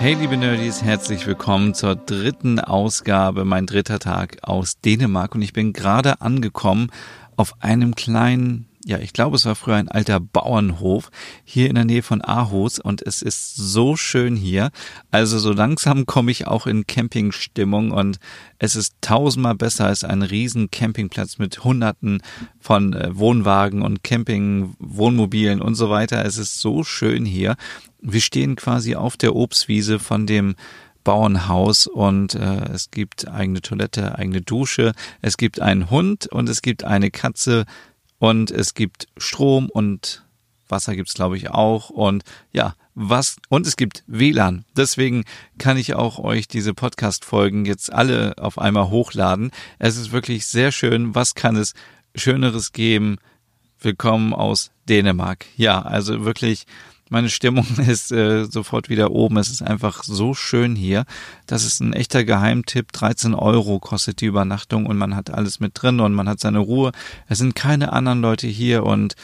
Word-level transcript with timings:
Hey 0.00 0.14
liebe 0.14 0.38
Nerdies, 0.38 0.82
herzlich 0.82 1.26
willkommen 1.26 1.74
zur 1.74 1.94
dritten 1.94 2.58
Ausgabe, 2.58 3.44
mein 3.44 3.66
dritter 3.66 3.98
Tag 3.98 4.38
aus 4.40 4.80
Dänemark. 4.80 5.34
Und 5.34 5.42
ich 5.42 5.52
bin 5.52 5.74
gerade 5.74 6.22
angekommen 6.22 6.90
auf 7.36 7.52
einem 7.60 7.94
kleinen, 7.94 8.66
ja 8.84 8.98
ich 8.98 9.12
glaube 9.12 9.36
es 9.36 9.46
war 9.46 9.54
früher 9.54 9.76
ein 9.76 9.88
alter 9.88 10.20
Bauernhof 10.20 11.10
hier 11.44 11.68
in 11.68 11.74
der 11.74 11.84
Nähe 11.84 12.02
von 12.02 12.22
Aarhus 12.22 12.78
und 12.78 13.02
es 13.02 13.22
ist 13.22 13.56
so 13.56 13.96
schön 13.96 14.36
hier. 14.36 14.70
Also 15.10 15.38
so 15.38 15.52
langsam 15.52 16.06
komme 16.06 16.30
ich 16.30 16.46
auch 16.46 16.66
in 16.66 16.86
Campingstimmung 16.86 17.90
und 17.90 18.18
es 18.58 18.76
ist 18.76 18.94
tausendmal 19.00 19.54
besser 19.54 19.86
als 19.86 20.04
ein 20.04 20.22
riesen 20.22 20.70
Campingplatz 20.70 21.38
mit 21.38 21.64
hunderten 21.64 22.22
von 22.58 22.92
äh, 22.92 23.16
Wohnwagen 23.16 23.82
und 23.82 24.02
Camping, 24.02 24.74
Wohnmobilen 24.78 25.60
und 25.60 25.74
so 25.74 25.90
weiter. 25.90 26.24
Es 26.24 26.38
ist 26.38 26.60
so 26.60 26.84
schön 26.84 27.24
hier 27.24 27.56
wir 28.02 28.20
stehen 28.20 28.56
quasi 28.56 28.94
auf 28.94 29.16
der 29.16 29.36
Obstwiese 29.36 29.98
von 29.98 30.26
dem 30.26 30.54
Bauernhaus 31.04 31.86
und 31.86 32.34
äh, 32.34 32.72
es 32.72 32.90
gibt 32.90 33.26
eigene 33.28 33.62
Toilette, 33.62 34.18
eigene 34.18 34.42
Dusche, 34.42 34.92
es 35.22 35.38
gibt 35.38 35.60
einen 35.60 35.90
Hund 35.90 36.26
und 36.26 36.48
es 36.48 36.60
gibt 36.60 36.84
eine 36.84 37.10
Katze 37.10 37.64
und 38.20 38.52
es 38.52 38.74
gibt 38.74 39.08
Strom 39.16 39.68
und 39.68 40.24
Wasser 40.68 40.94
gibt's 40.94 41.14
glaube 41.14 41.36
ich 41.36 41.50
auch 41.50 41.90
und 41.90 42.22
ja, 42.52 42.76
was 42.94 43.36
und 43.48 43.66
es 43.66 43.76
gibt 43.76 44.04
WLAN. 44.06 44.64
Deswegen 44.76 45.24
kann 45.58 45.76
ich 45.76 45.94
auch 45.94 46.18
euch 46.18 46.46
diese 46.46 46.74
Podcast 46.74 47.24
Folgen 47.24 47.64
jetzt 47.64 47.92
alle 47.92 48.34
auf 48.38 48.58
einmal 48.58 48.90
hochladen. 48.90 49.50
Es 49.80 49.96
ist 49.96 50.12
wirklich 50.12 50.46
sehr 50.46 50.70
schön. 50.70 51.14
Was 51.14 51.34
kann 51.34 51.56
es 51.56 51.74
schöneres 52.14 52.72
geben? 52.72 53.16
Willkommen 53.80 54.34
aus 54.34 54.70
Dänemark. 54.88 55.46
Ja, 55.56 55.80
also 55.80 56.24
wirklich 56.24 56.66
meine 57.10 57.28
Stimmung 57.28 57.66
ist 57.86 58.12
äh, 58.12 58.44
sofort 58.44 58.88
wieder 58.88 59.10
oben. 59.10 59.36
Es 59.36 59.50
ist 59.50 59.62
einfach 59.62 60.02
so 60.04 60.32
schön 60.32 60.74
hier. 60.76 61.04
Das 61.46 61.64
ist 61.64 61.80
ein 61.80 61.92
echter 61.92 62.24
Geheimtipp. 62.24 62.92
13 62.92 63.34
Euro 63.34 63.78
kostet 63.78 64.20
die 64.20 64.26
Übernachtung 64.26 64.86
und 64.86 64.96
man 64.96 65.14
hat 65.14 65.30
alles 65.30 65.60
mit 65.60 65.72
drin 65.74 66.00
und 66.00 66.14
man 66.14 66.28
hat 66.28 66.40
seine 66.40 66.60
Ruhe. 66.60 66.92
Es 67.28 67.38
sind 67.38 67.54
keine 67.54 67.92
anderen 67.92 68.22
Leute 68.22 68.46
hier 68.46 68.84
und 68.84 69.16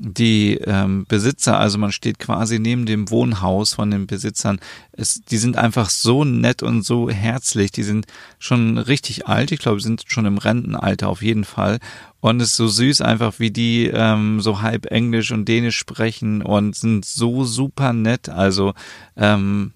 die 0.00 0.54
ähm, 0.64 1.04
Besitzer, 1.08 1.58
also 1.58 1.76
man 1.76 1.90
steht 1.90 2.20
quasi 2.20 2.60
neben 2.60 2.86
dem 2.86 3.10
Wohnhaus 3.10 3.74
von 3.74 3.90
den 3.90 4.06
Besitzern, 4.06 4.60
es, 4.92 5.22
die 5.28 5.38
sind 5.38 5.56
einfach 5.56 5.90
so 5.90 6.24
nett 6.24 6.62
und 6.62 6.82
so 6.82 7.10
herzlich, 7.10 7.72
die 7.72 7.82
sind 7.82 8.06
schon 8.38 8.78
richtig 8.78 9.26
alt, 9.26 9.50
ich 9.50 9.58
glaube, 9.58 9.80
sind 9.80 10.04
schon 10.06 10.24
im 10.24 10.38
Rentenalter 10.38 11.08
auf 11.08 11.20
jeden 11.20 11.44
Fall. 11.44 11.78
Und 12.20 12.40
es 12.40 12.50
ist 12.50 12.56
so 12.56 12.68
süß 12.68 13.00
einfach, 13.00 13.38
wie 13.38 13.50
die 13.50 13.90
ähm, 13.92 14.40
so 14.40 14.62
halb 14.62 14.86
Englisch 14.86 15.32
und 15.32 15.46
Dänisch 15.46 15.76
sprechen 15.76 16.42
und 16.42 16.76
sind 16.76 17.04
so 17.04 17.44
super 17.44 17.92
nett, 17.92 18.28
also 18.28 18.74
ähm, 19.16 19.72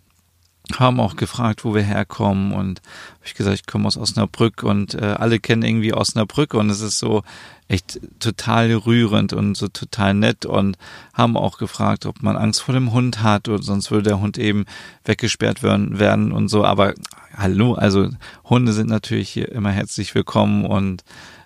haben 0.78 1.00
auch 1.00 1.16
gefragt, 1.16 1.64
wo 1.64 1.74
wir 1.74 1.82
herkommen 1.82 2.52
und 2.52 2.80
habe 2.80 3.26
ich 3.26 3.34
gesagt, 3.34 3.56
ich 3.56 3.66
komme 3.66 3.86
aus 3.86 3.96
Osnabrück 3.96 4.62
und 4.62 4.94
äh, 4.94 5.16
alle 5.18 5.40
kennen 5.40 5.62
irgendwie 5.62 5.92
Osnabrück 5.92 6.54
und 6.54 6.70
es 6.70 6.80
ist 6.80 6.98
so 6.98 7.22
echt 7.68 8.00
total 8.20 8.72
rührend 8.72 9.32
und 9.32 9.56
so 9.56 9.68
total 9.68 10.14
nett 10.14 10.46
und 10.46 10.76
haben 11.14 11.36
auch 11.36 11.58
gefragt, 11.58 12.06
ob 12.06 12.22
man 12.22 12.36
Angst 12.36 12.62
vor 12.62 12.74
dem 12.74 12.92
Hund 12.92 13.22
hat 13.22 13.48
oder 13.48 13.62
sonst 13.62 13.90
würde 13.90 14.10
der 14.10 14.20
Hund 14.20 14.38
eben 14.38 14.66
weggesperrt 15.04 15.62
werden, 15.62 15.98
werden 15.98 16.32
und 16.32 16.48
so. 16.48 16.64
Aber 16.64 16.94
hallo, 17.36 17.74
also 17.74 18.08
Hunde 18.44 18.72
sind 18.72 18.88
natürlich 18.88 19.30
hier 19.30 19.50
immer 19.50 19.70
herzlich 19.70 20.14
willkommen 20.14 20.64
und 20.64 21.02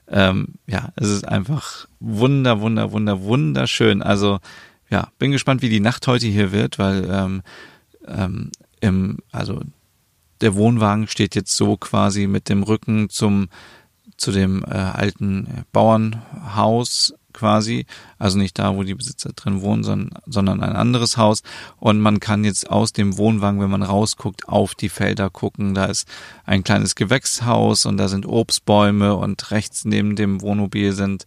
ähm, 0.09 0.55
ja, 0.67 0.93
es 0.97 1.09
ist 1.09 1.27
einfach 1.27 1.87
wunder, 2.01 2.61
wunder, 2.61 2.93
wunder, 2.93 3.23
wunderschön. 3.23 4.03
Also 4.03 4.41
ja, 4.91 5.09
bin 5.19 5.33
gespannt, 5.33 5.63
wie 5.63 5.69
die 5.69 5.81
Nacht 5.81 6.07
heute 6.07 6.27
hier 6.27 6.53
wird, 6.53 6.79
weil 6.79 7.09
ähm, 7.11 7.43
ähm, 8.07 8.51
im, 8.81 9.19
also 9.33 9.61
der 10.41 10.55
Wohnwagen 10.55 11.09
steht 11.09 11.35
jetzt 11.35 11.57
so 11.57 11.77
quasi 11.77 12.27
mit 12.27 12.49
dem 12.49 12.63
Rücken 12.63 13.09
zum 13.09 13.49
zu 14.17 14.33
dem 14.33 14.65
äh, 14.65 14.75
alten 14.75 15.65
Bauernhaus 15.73 17.15
quasi, 17.37 17.85
also 18.19 18.39
nicht 18.39 18.59
da, 18.59 18.75
wo 18.77 18.83
die 18.83 18.95
Besitzer 18.95 19.33
drin 19.35 19.61
wohnen, 19.61 19.85
sondern, 19.85 20.19
sondern 20.27 20.63
ein 20.63 20.75
anderes 20.75 21.19
Haus. 21.19 21.43
Und 21.77 22.01
man 22.01 22.19
kann 22.19 22.45
jetzt 22.45 22.71
aus 22.71 22.93
dem 22.95 23.19
Wohnwagen, 23.19 23.61
wenn 23.61 23.71
man 23.71 23.83
rausguckt, 23.83 24.49
auf 24.49 24.75
die 24.75 24.89
Felder 24.89 25.29
gucken. 25.29 25.75
Da 25.75 25.85
ist 25.85 26.09
ein 26.47 26.65
kleines 26.65 26.95
Gewächshaus 26.95 27.85
und 27.85 27.99
da 27.99 28.09
sind 28.09 28.27
Obstbäume 28.27 29.15
und 29.15 29.51
rechts 29.51 29.85
neben 29.85 30.17
dem 30.17 30.41
Wohnmobil 30.41 30.93
sind 30.93 31.27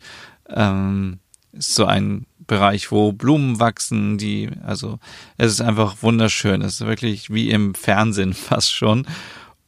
ähm, 0.49 1.19
ist 1.53 1.75
so 1.75 1.85
ein 1.85 2.25
Bereich, 2.47 2.91
wo 2.91 3.11
Blumen 3.11 3.59
wachsen, 3.59 4.17
die, 4.17 4.49
also 4.63 4.99
es 5.37 5.51
ist 5.51 5.61
einfach 5.61 6.01
wunderschön. 6.01 6.61
Es 6.61 6.81
ist 6.81 6.87
wirklich 6.87 7.31
wie 7.31 7.49
im 7.49 7.75
Fernsehen 7.75 8.33
fast 8.35 8.73
schon. 8.73 9.07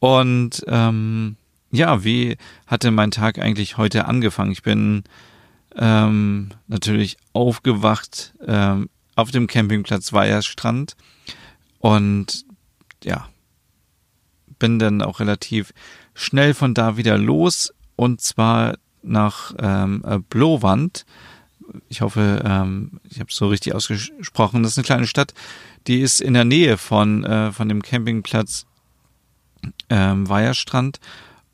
Und 0.00 0.64
ähm, 0.66 1.36
ja, 1.70 2.04
wie 2.04 2.36
hatte 2.66 2.90
mein 2.90 3.10
Tag 3.10 3.38
eigentlich 3.38 3.78
heute 3.78 4.06
angefangen? 4.06 4.52
Ich 4.52 4.62
bin 4.62 5.04
ähm, 5.76 6.50
natürlich 6.66 7.16
aufgewacht 7.32 8.34
ähm, 8.46 8.90
auf 9.14 9.30
dem 9.30 9.46
Campingplatz 9.46 10.12
Weiherstrand 10.12 10.96
und 11.78 12.44
ja, 13.04 13.28
bin 14.58 14.78
dann 14.78 15.02
auch 15.02 15.20
relativ 15.20 15.72
schnell 16.14 16.52
von 16.52 16.74
da 16.74 16.96
wieder 16.96 17.16
los 17.16 17.72
und 17.96 18.20
zwar 18.20 18.76
nach 19.02 19.54
ähm, 19.58 20.24
Blowand 20.28 21.04
ich 21.88 22.00
hoffe, 22.00 22.42
ähm, 22.44 23.00
ich 23.08 23.20
habe 23.20 23.30
es 23.30 23.36
so 23.36 23.48
richtig 23.48 23.74
ausgesprochen. 23.74 24.62
Das 24.62 24.72
ist 24.72 24.78
eine 24.78 24.84
kleine 24.84 25.06
Stadt, 25.06 25.34
die 25.86 26.00
ist 26.00 26.20
in 26.20 26.34
der 26.34 26.44
Nähe 26.44 26.78
von, 26.78 27.24
äh, 27.24 27.52
von 27.52 27.68
dem 27.68 27.82
Campingplatz 27.82 28.66
ähm, 29.90 30.28
Weiherstrand. 30.28 31.00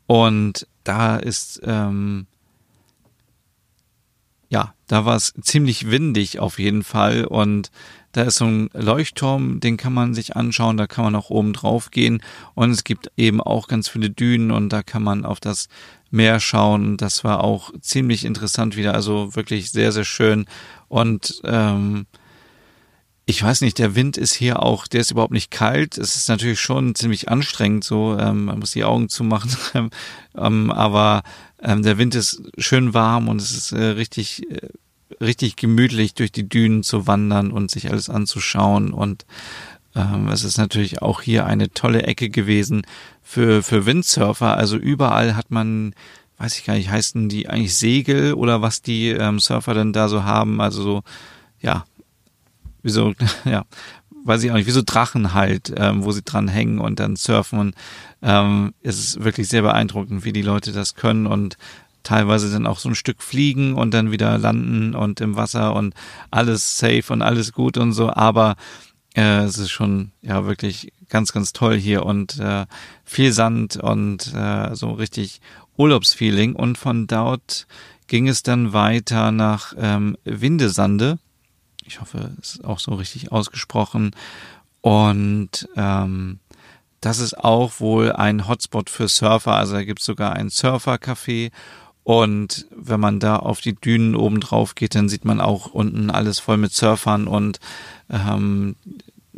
Und 0.07 0.67
da 0.83 1.17
ist, 1.17 1.61
ähm, 1.63 2.25
ja, 4.49 4.73
da 4.87 5.05
war 5.05 5.15
es 5.15 5.33
ziemlich 5.41 5.91
windig 5.91 6.39
auf 6.39 6.59
jeden 6.59 6.83
Fall. 6.83 7.25
Und 7.25 7.71
da 8.11 8.23
ist 8.23 8.37
so 8.37 8.45
ein 8.45 8.69
Leuchtturm, 8.73 9.59
den 9.59 9.77
kann 9.77 9.93
man 9.93 10.13
sich 10.13 10.35
anschauen, 10.35 10.77
da 10.77 10.87
kann 10.87 11.03
man 11.03 11.15
auch 11.15 11.29
oben 11.29 11.53
drauf 11.53 11.91
gehen. 11.91 12.21
Und 12.55 12.71
es 12.71 12.83
gibt 12.83 13.11
eben 13.17 13.41
auch 13.41 13.67
ganz 13.67 13.87
viele 13.87 14.09
Dünen 14.09 14.51
und 14.51 14.69
da 14.69 14.81
kann 14.83 15.03
man 15.03 15.25
auf 15.25 15.39
das 15.39 15.67
Meer 16.11 16.39
schauen. 16.39 16.97
Das 16.97 17.23
war 17.23 17.43
auch 17.43 17.71
ziemlich 17.81 18.25
interessant 18.25 18.75
wieder, 18.75 18.95
also 18.95 19.35
wirklich 19.35 19.71
sehr, 19.71 19.91
sehr 19.91 20.05
schön. 20.05 20.45
Und 20.87 21.41
ähm, 21.43 22.07
ich 23.29 23.43
weiß 23.43 23.61
nicht, 23.61 23.77
der 23.77 23.93
Wind 23.93 24.17
ist 24.17 24.33
hier 24.33 24.63
auch, 24.63 24.87
der 24.87 25.01
ist 25.01 25.11
überhaupt 25.11 25.33
nicht 25.33 25.51
kalt. 25.51 25.99
Es 25.99 26.15
ist 26.15 26.29
natürlich 26.29 26.59
schon 26.59 26.95
ziemlich 26.95 27.29
anstrengend, 27.29 27.83
so 27.83 28.17
ähm, 28.17 28.45
man 28.45 28.57
muss 28.57 28.71
die 28.71 28.83
Augen 28.83 29.07
zumachen, 29.07 29.51
ähm, 30.35 30.71
aber 30.71 31.21
ähm, 31.61 31.83
der 31.83 31.99
Wind 31.99 32.15
ist 32.15 32.41
schön 32.57 32.95
warm 32.95 33.27
und 33.27 33.39
es 33.39 33.51
ist 33.51 33.71
äh, 33.71 33.83
richtig, 33.83 34.49
äh, 34.49 34.69
richtig 35.21 35.55
gemütlich 35.55 36.13
durch 36.13 36.31
die 36.31 36.47
Dünen 36.47 36.83
zu 36.83 37.07
wandern 37.07 37.51
und 37.51 37.71
sich 37.71 37.89
alles 37.89 38.09
anzuschauen 38.09 38.93
und 38.93 39.25
ähm, 39.95 40.27
es 40.29 40.43
ist 40.43 40.57
natürlich 40.57 41.01
auch 41.01 41.21
hier 41.21 41.45
eine 41.45 41.71
tolle 41.71 42.03
Ecke 42.03 42.29
gewesen 42.29 42.83
für, 43.23 43.63
für 43.63 43.85
Windsurfer. 43.85 44.55
Also 44.55 44.77
überall 44.77 45.35
hat 45.35 45.51
man, 45.51 45.93
weiß 46.37 46.57
ich 46.57 46.65
gar 46.65 46.75
nicht, 46.75 46.89
heißen 46.89 47.29
die 47.29 47.49
eigentlich 47.49 47.75
Segel 47.75 48.33
oder 48.33 48.61
was 48.61 48.81
die 48.81 49.09
ähm, 49.09 49.39
Surfer 49.39 49.73
denn 49.73 49.93
da 49.93 50.07
so 50.07 50.23
haben. 50.23 50.61
Also 50.61 50.81
so, 50.83 51.03
ja, 51.59 51.85
wie 52.83 52.91
so, 52.91 53.13
ja, 53.45 53.65
weiß 54.23 54.43
ich 54.43 54.51
auch 54.51 54.55
nicht, 54.55 54.67
wie 54.67 54.71
so 54.71 54.83
Drachen 54.85 55.33
halt, 55.33 55.73
ähm, 55.75 56.03
wo 56.03 56.11
sie 56.11 56.23
dran 56.23 56.47
hängen 56.47 56.79
und 56.79 56.99
dann 56.99 57.15
surfen. 57.15 57.59
Und 57.59 57.75
ähm, 58.21 58.73
es 58.83 58.99
ist 58.99 59.23
wirklich 59.23 59.47
sehr 59.47 59.63
beeindruckend, 59.63 60.23
wie 60.23 60.33
die 60.33 60.43
Leute 60.43 60.71
das 60.71 60.95
können 60.95 61.25
und 61.25 61.57
teilweise 62.09 62.51
dann 62.51 62.65
auch 62.65 62.79
so 62.79 62.89
ein 62.89 62.95
Stück 62.95 63.21
fliegen 63.21 63.75
und 63.75 63.93
dann 63.93 64.11
wieder 64.11 64.39
landen 64.39 64.95
und 64.95 65.21
im 65.21 65.35
Wasser 65.35 65.75
und 65.75 65.93
alles 66.31 66.79
safe 66.79 67.13
und 67.13 67.21
alles 67.21 67.53
gut 67.53 67.77
und 67.77 67.93
so. 67.93 68.11
Aber 68.11 68.55
äh, 69.13 69.43
es 69.43 69.59
ist 69.59 69.69
schon 69.69 70.11
ja 70.23 70.45
wirklich 70.47 70.91
ganz, 71.07 71.33
ganz 71.33 71.53
toll 71.53 71.77
hier 71.77 72.07
und 72.07 72.39
äh, 72.39 72.65
viel 73.05 73.31
Sand 73.31 73.77
und 73.77 74.33
äh, 74.33 74.73
so 74.75 74.91
richtig 74.91 75.39
Urlaubsfeeling. 75.77 76.55
Und 76.55 76.79
von 76.79 77.05
dort 77.05 77.67
ging 78.07 78.27
es 78.27 78.41
dann 78.41 78.73
weiter 78.73 79.31
nach 79.31 79.73
ähm, 79.77 80.17
Windesande. 80.23 81.19
Ich 81.85 82.01
hoffe, 82.01 82.31
es 82.41 82.55
ist 82.55 82.63
auch 82.63 82.79
so 82.79 82.95
richtig 82.95 83.31
ausgesprochen. 83.31 84.15
Und 84.81 85.69
ähm, 85.75 86.39
das 87.01 87.19
ist 87.19 87.37
auch 87.37 87.79
wohl 87.79 88.13
ein 88.13 88.47
Hotspot 88.47 88.89
für 88.89 89.07
Surfer. 89.07 89.53
Also 89.53 89.73
da 89.73 89.83
gibt's 89.83 90.05
sogar 90.05 90.33
ein 90.33 90.49
Surfer-Café. 90.49 91.51
Und 92.09 92.65
wenn 92.75 92.99
man 92.99 93.19
da 93.19 93.35
auf 93.35 93.61
die 93.61 93.75
Dünen 93.75 94.15
oben 94.15 94.39
drauf 94.39 94.73
geht, 94.73 94.95
dann 94.95 95.09
sieht 95.09 95.25
man 95.25 95.39
auch 95.39 95.67
unten 95.67 96.09
alles 96.09 96.39
voll 96.39 96.57
mit 96.57 96.73
Surfern 96.73 97.27
und 97.27 97.59
ähm, 98.09 98.75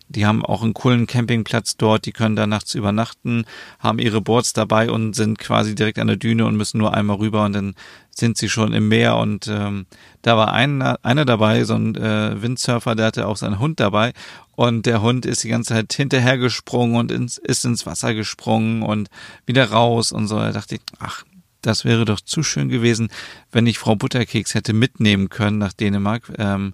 die 0.08 0.26
haben 0.26 0.46
auch 0.46 0.64
einen 0.64 0.74
coolen 0.74 1.06
Campingplatz 1.06 1.76
dort, 1.76 2.06
die 2.06 2.14
können 2.14 2.38
da 2.38 2.48
nachts 2.48 2.74
übernachten, 2.74 3.44
haben 3.80 4.00
ihre 4.00 4.22
Boards 4.22 4.54
dabei 4.54 4.90
und 4.90 5.18
sind 5.18 5.38
quasi 5.38 5.76
direkt 5.76 6.00
an 6.00 6.08
der 6.08 6.16
Düne 6.16 6.46
und 6.46 6.56
müssen 6.56 6.78
nur 6.78 6.94
einmal 6.94 7.18
rüber 7.18 7.44
und 7.44 7.52
dann 7.52 7.76
sind 8.10 8.38
sie 8.38 8.48
schon 8.48 8.72
im 8.72 8.88
Meer 8.88 9.18
und 9.18 9.50
ähm, 9.50 9.86
da 10.22 10.38
war 10.38 10.54
einer, 10.54 10.98
einer 11.04 11.26
dabei, 11.26 11.66
so 11.66 11.74
ein 11.74 11.96
äh, 11.96 12.42
Windsurfer, 12.42 12.96
der 12.96 13.08
hatte 13.08 13.28
auch 13.28 13.36
seinen 13.36 13.60
Hund 13.60 13.82
dabei 13.82 14.14
und 14.56 14.86
der 14.86 15.02
Hund 15.02 15.26
ist 15.26 15.44
die 15.44 15.50
ganze 15.50 15.74
Zeit 15.74 15.92
hinterhergesprungen 15.92 16.96
und 16.96 17.12
ins, 17.12 17.38
ist 17.38 17.66
ins 17.66 17.86
Wasser 17.86 18.14
gesprungen 18.14 18.82
und 18.82 19.10
wieder 19.46 19.72
raus 19.72 20.14
und 20.14 20.28
so. 20.28 20.38
Da 20.38 20.54
dachte 20.54 20.76
ich, 20.76 20.82
ach, 21.00 21.26
das 21.62 21.86
wäre 21.86 22.06
doch 22.06 22.22
zu 22.22 22.44
schön 22.44 22.70
gewesen, 22.70 23.10
wenn 23.52 23.68
ich 23.68 23.80
Frau 23.80 23.96
Butterkeks 23.96 24.56
hätte 24.56 24.74
mitnehmen 24.74 25.30
können 25.30 25.58
nach 25.58 25.74
Dänemark. 25.74 26.32
Ähm, 26.38 26.74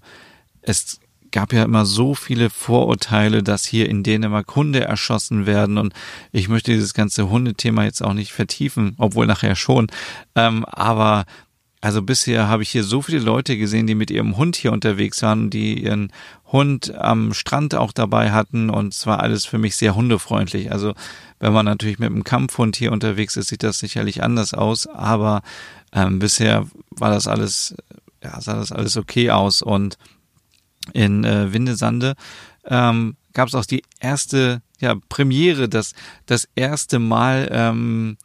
es 0.61 0.99
gab 1.31 1.53
ja 1.53 1.63
immer 1.63 1.85
so 1.85 2.15
viele 2.15 2.49
Vorurteile, 2.49 3.43
dass 3.43 3.65
hier 3.65 3.89
in 3.89 4.03
Dänemark 4.03 4.55
Hunde 4.55 4.81
erschossen 4.81 5.45
werden 5.45 5.77
und 5.77 5.93
ich 6.31 6.47
möchte 6.47 6.71
dieses 6.71 6.93
ganze 6.93 7.29
Hundethema 7.29 7.83
jetzt 7.83 8.01
auch 8.01 8.13
nicht 8.13 8.31
vertiefen, 8.31 8.95
obwohl 8.97 9.27
nachher 9.27 9.55
schon. 9.55 9.87
Ähm, 10.35 10.65
aber 10.65 11.25
also 11.79 12.01
bisher 12.01 12.47
habe 12.47 12.63
ich 12.63 12.69
hier 12.69 12.83
so 12.83 13.01
viele 13.01 13.19
Leute 13.19 13.57
gesehen, 13.57 13.85
die 13.85 13.95
mit 13.95 14.09
ihrem 14.09 14.35
Hund 14.37 14.55
hier 14.55 14.71
unterwegs 14.71 15.21
waren, 15.21 15.49
die 15.49 15.83
ihren 15.83 16.11
Hund 16.51 16.93
am 16.95 17.33
Strand 17.33 17.75
auch 17.75 17.91
dabei 17.91 18.31
hatten. 18.31 18.69
Und 18.69 18.93
es 18.93 19.05
war 19.05 19.19
alles 19.19 19.45
für 19.45 19.59
mich 19.59 19.75
sehr 19.75 19.95
hundefreundlich. 19.95 20.71
Also 20.71 20.95
wenn 21.39 21.53
man 21.53 21.65
natürlich 21.65 21.99
mit 21.99 22.09
einem 22.09 22.23
Kampfhund 22.23 22.75
hier 22.75 22.91
unterwegs 22.91 23.37
ist, 23.37 23.49
sieht 23.49 23.63
das 23.63 23.77
sicherlich 23.77 24.23
anders 24.23 24.53
aus, 24.53 24.87
aber 24.87 25.43
ähm, 25.93 26.17
bisher 26.19 26.65
war 26.89 27.11
das 27.11 27.27
alles, 27.27 27.75
ja, 28.23 28.41
sah 28.41 28.55
das 28.55 28.71
alles 28.71 28.97
okay 28.97 29.29
aus. 29.29 29.61
Und 29.61 29.99
in 30.93 31.23
äh, 31.25 31.53
Windesande 31.53 32.15
ähm, 32.65 33.17
gab 33.33 33.49
es 33.49 33.55
auch 33.55 33.65
die 33.65 33.83
erste 33.99 34.63
ja, 34.79 34.95
Premiere, 35.09 35.69
das, 35.69 35.93
das 36.25 36.47
erste 36.55 36.97
Mal 36.97 37.49
ähm, 37.51 38.17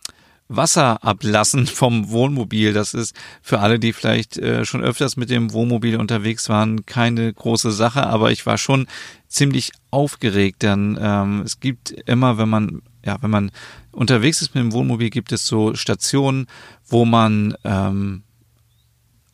Wasser 0.57 1.05
ablassen 1.05 1.67
vom 1.67 2.11
Wohnmobil. 2.11 2.73
Das 2.73 2.95
ist 2.95 3.15
für 3.43 3.61
alle, 3.61 3.79
die 3.79 3.93
vielleicht 3.93 4.39
äh, 4.39 4.65
schon 4.65 4.83
öfters 4.83 5.17
mit 5.17 5.31
dem 5.31 5.53
Wohnmobil 5.53 5.97
unterwegs 5.97 6.49
waren, 6.49 6.87
keine 6.87 7.33
große 7.33 7.71
Sache, 7.71 8.07
aber 8.07 8.31
ich 8.31 8.47
war 8.47 8.59
schon 8.59 8.87
ziemlich 9.29 9.73
aufgeregt, 9.91 10.63
denn 10.63 10.99
ähm, 11.01 11.43
es 11.45 11.61
gibt 11.61 11.91
immer, 11.91 12.39
wenn 12.39 12.49
man 12.49 12.83
ja, 13.05 13.17
wenn 13.21 13.31
man 13.31 13.51
unterwegs 13.91 14.43
ist 14.43 14.55
mit 14.55 14.63
dem 14.63 14.73
Wohnmobil, 14.73 15.11
gibt 15.11 15.33
es 15.33 15.47
so 15.47 15.75
Stationen, 15.75 16.47
wo 16.87 17.05
man 17.05 17.57
ähm, 17.65 18.23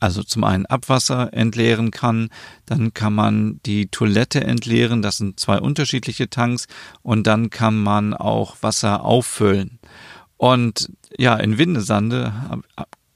also 0.00 0.22
zum 0.22 0.44
einen 0.44 0.66
Abwasser 0.66 1.32
entleeren 1.32 1.90
kann, 1.90 2.30
dann 2.66 2.94
kann 2.94 3.14
man 3.14 3.60
die 3.66 3.88
Toilette 3.88 4.42
entleeren, 4.42 5.02
das 5.02 5.16
sind 5.16 5.40
zwei 5.40 5.58
unterschiedliche 5.58 6.30
Tanks 6.30 6.66
und 7.02 7.26
dann 7.26 7.50
kann 7.50 7.76
man 7.82 8.14
auch 8.14 8.56
Wasser 8.60 9.04
auffüllen. 9.04 9.78
Und 10.38 10.90
ja, 11.18 11.36
in 11.36 11.58
Windesande 11.58 12.32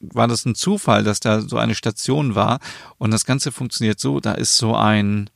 war 0.00 0.28
das 0.28 0.44
ein 0.44 0.54
Zufall, 0.54 1.04
dass 1.04 1.20
da 1.20 1.40
so 1.40 1.56
eine 1.56 1.74
Station 1.74 2.34
war. 2.34 2.58
Und 2.98 3.12
das 3.12 3.24
Ganze 3.24 3.52
funktioniert 3.52 3.98
so, 4.00 4.20
da 4.20 4.32
ist 4.32 4.58
so 4.58 4.74
ein, 4.74 5.30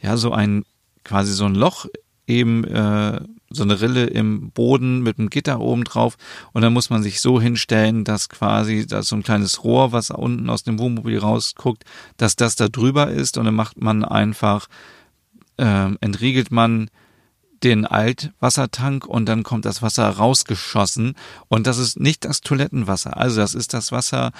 ja, 0.00 0.16
so 0.16 0.32
ein, 0.32 0.64
quasi 1.04 1.32
so 1.32 1.44
ein 1.44 1.54
Loch 1.54 1.86
eben 2.26 2.64
äh, 2.64 3.20
so 3.50 3.64
eine 3.64 3.80
Rille 3.80 4.06
im 4.06 4.52
Boden 4.52 5.02
mit 5.02 5.18
einem 5.18 5.28
Gitter 5.28 5.60
oben 5.60 5.82
drauf. 5.82 6.16
Und 6.52 6.62
dann 6.62 6.72
muss 6.72 6.88
man 6.88 7.02
sich 7.02 7.20
so 7.20 7.40
hinstellen, 7.40 8.04
dass 8.04 8.28
quasi 8.28 8.86
da 8.86 9.02
so 9.02 9.16
ein 9.16 9.24
kleines 9.24 9.64
Rohr, 9.64 9.90
was 9.90 10.10
unten 10.10 10.48
aus 10.48 10.62
dem 10.62 10.78
Wohnmobil 10.78 11.18
rausguckt, 11.18 11.84
dass 12.16 12.36
das 12.36 12.54
da 12.54 12.68
drüber 12.68 13.10
ist. 13.10 13.36
Und 13.36 13.46
dann 13.46 13.54
macht 13.56 13.80
man 13.80 14.04
einfach, 14.04 14.68
äh, 15.56 15.92
entriegelt 16.00 16.52
man 16.52 16.88
den 17.62 17.86
Altwassertank 17.86 19.06
und 19.06 19.26
dann 19.26 19.42
kommt 19.42 19.64
das 19.64 19.82
Wasser 19.82 20.08
rausgeschossen 20.08 21.14
und 21.48 21.66
das 21.66 21.78
ist 21.78 22.00
nicht 22.00 22.24
das 22.24 22.40
Toilettenwasser, 22.40 23.16
also 23.16 23.40
das 23.40 23.54
ist 23.54 23.74
das 23.74 23.92
Wasser 23.92 24.32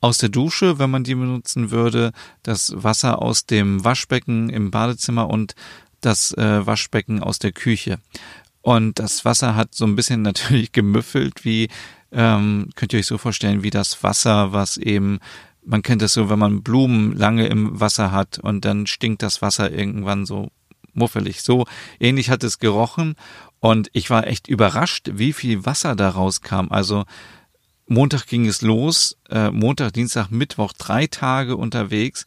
aus 0.00 0.18
der 0.18 0.30
Dusche, 0.30 0.78
wenn 0.78 0.90
man 0.90 1.04
die 1.04 1.14
benutzen 1.14 1.70
würde, 1.70 2.12
das 2.42 2.72
Wasser 2.74 3.20
aus 3.20 3.46
dem 3.46 3.84
Waschbecken 3.84 4.48
im 4.48 4.70
Badezimmer 4.70 5.28
und 5.28 5.54
das 6.00 6.32
äh, 6.32 6.66
Waschbecken 6.66 7.22
aus 7.22 7.38
der 7.38 7.52
Küche. 7.52 7.98
Und 8.62 8.98
das 8.98 9.24
Wasser 9.24 9.54
hat 9.54 9.74
so 9.74 9.84
ein 9.84 9.96
bisschen 9.96 10.22
natürlich 10.30 10.72
gemüffelt, 10.72 11.44
wie 11.44 11.68
ähm, 12.12 12.70
könnt 12.74 12.92
ihr 12.92 12.98
euch 12.98 13.06
so 13.06 13.18
vorstellen, 13.18 13.62
wie 13.62 13.70
das 13.70 14.02
Wasser, 14.02 14.52
was 14.52 14.76
eben, 14.76 15.20
man 15.64 15.82
kennt 15.82 16.02
das 16.02 16.14
so, 16.14 16.30
wenn 16.30 16.38
man 16.38 16.62
Blumen 16.62 17.16
lange 17.16 17.46
im 17.46 17.78
Wasser 17.78 18.10
hat 18.10 18.38
und 18.38 18.64
dann 18.64 18.86
stinkt 18.86 19.22
das 19.22 19.42
Wasser 19.42 19.70
irgendwann 19.70 20.26
so 20.26 20.50
muffelig. 20.94 21.42
So 21.42 21.66
ähnlich 21.98 22.30
hat 22.30 22.44
es 22.44 22.58
gerochen 22.58 23.16
und 23.60 23.88
ich 23.92 24.10
war 24.10 24.26
echt 24.26 24.48
überrascht, 24.48 25.10
wie 25.14 25.32
viel 25.32 25.66
Wasser 25.66 25.96
da 25.96 26.10
rauskam. 26.10 26.68
Also 26.70 27.04
Montag 27.86 28.26
ging 28.26 28.46
es 28.46 28.62
los, 28.62 29.16
äh, 29.28 29.50
Montag, 29.50 29.92
Dienstag, 29.92 30.30
Mittwoch, 30.30 30.72
drei 30.72 31.06
Tage 31.06 31.56
unterwegs, 31.56 32.24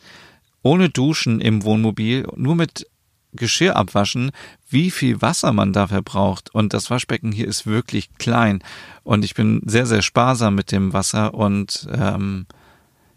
ohne 0.61 0.89
Duschen 0.89 1.39
im 1.39 1.63
Wohnmobil, 1.63 2.27
nur 2.35 2.55
mit 2.55 2.87
Geschirr 3.33 3.75
abwaschen, 3.75 4.31
wie 4.69 4.91
viel 4.91 5.21
Wasser 5.21 5.53
man 5.53 5.73
da 5.73 5.87
verbraucht. 5.87 6.53
Und 6.53 6.73
das 6.73 6.89
Waschbecken 6.89 7.31
hier 7.31 7.47
ist 7.47 7.65
wirklich 7.65 8.13
klein. 8.17 8.63
Und 9.03 9.25
ich 9.25 9.33
bin 9.33 9.61
sehr, 9.65 9.85
sehr 9.85 10.01
sparsam 10.01 10.55
mit 10.55 10.71
dem 10.71 10.93
Wasser. 10.93 11.33
Und 11.33 11.87
ähm, 11.91 12.45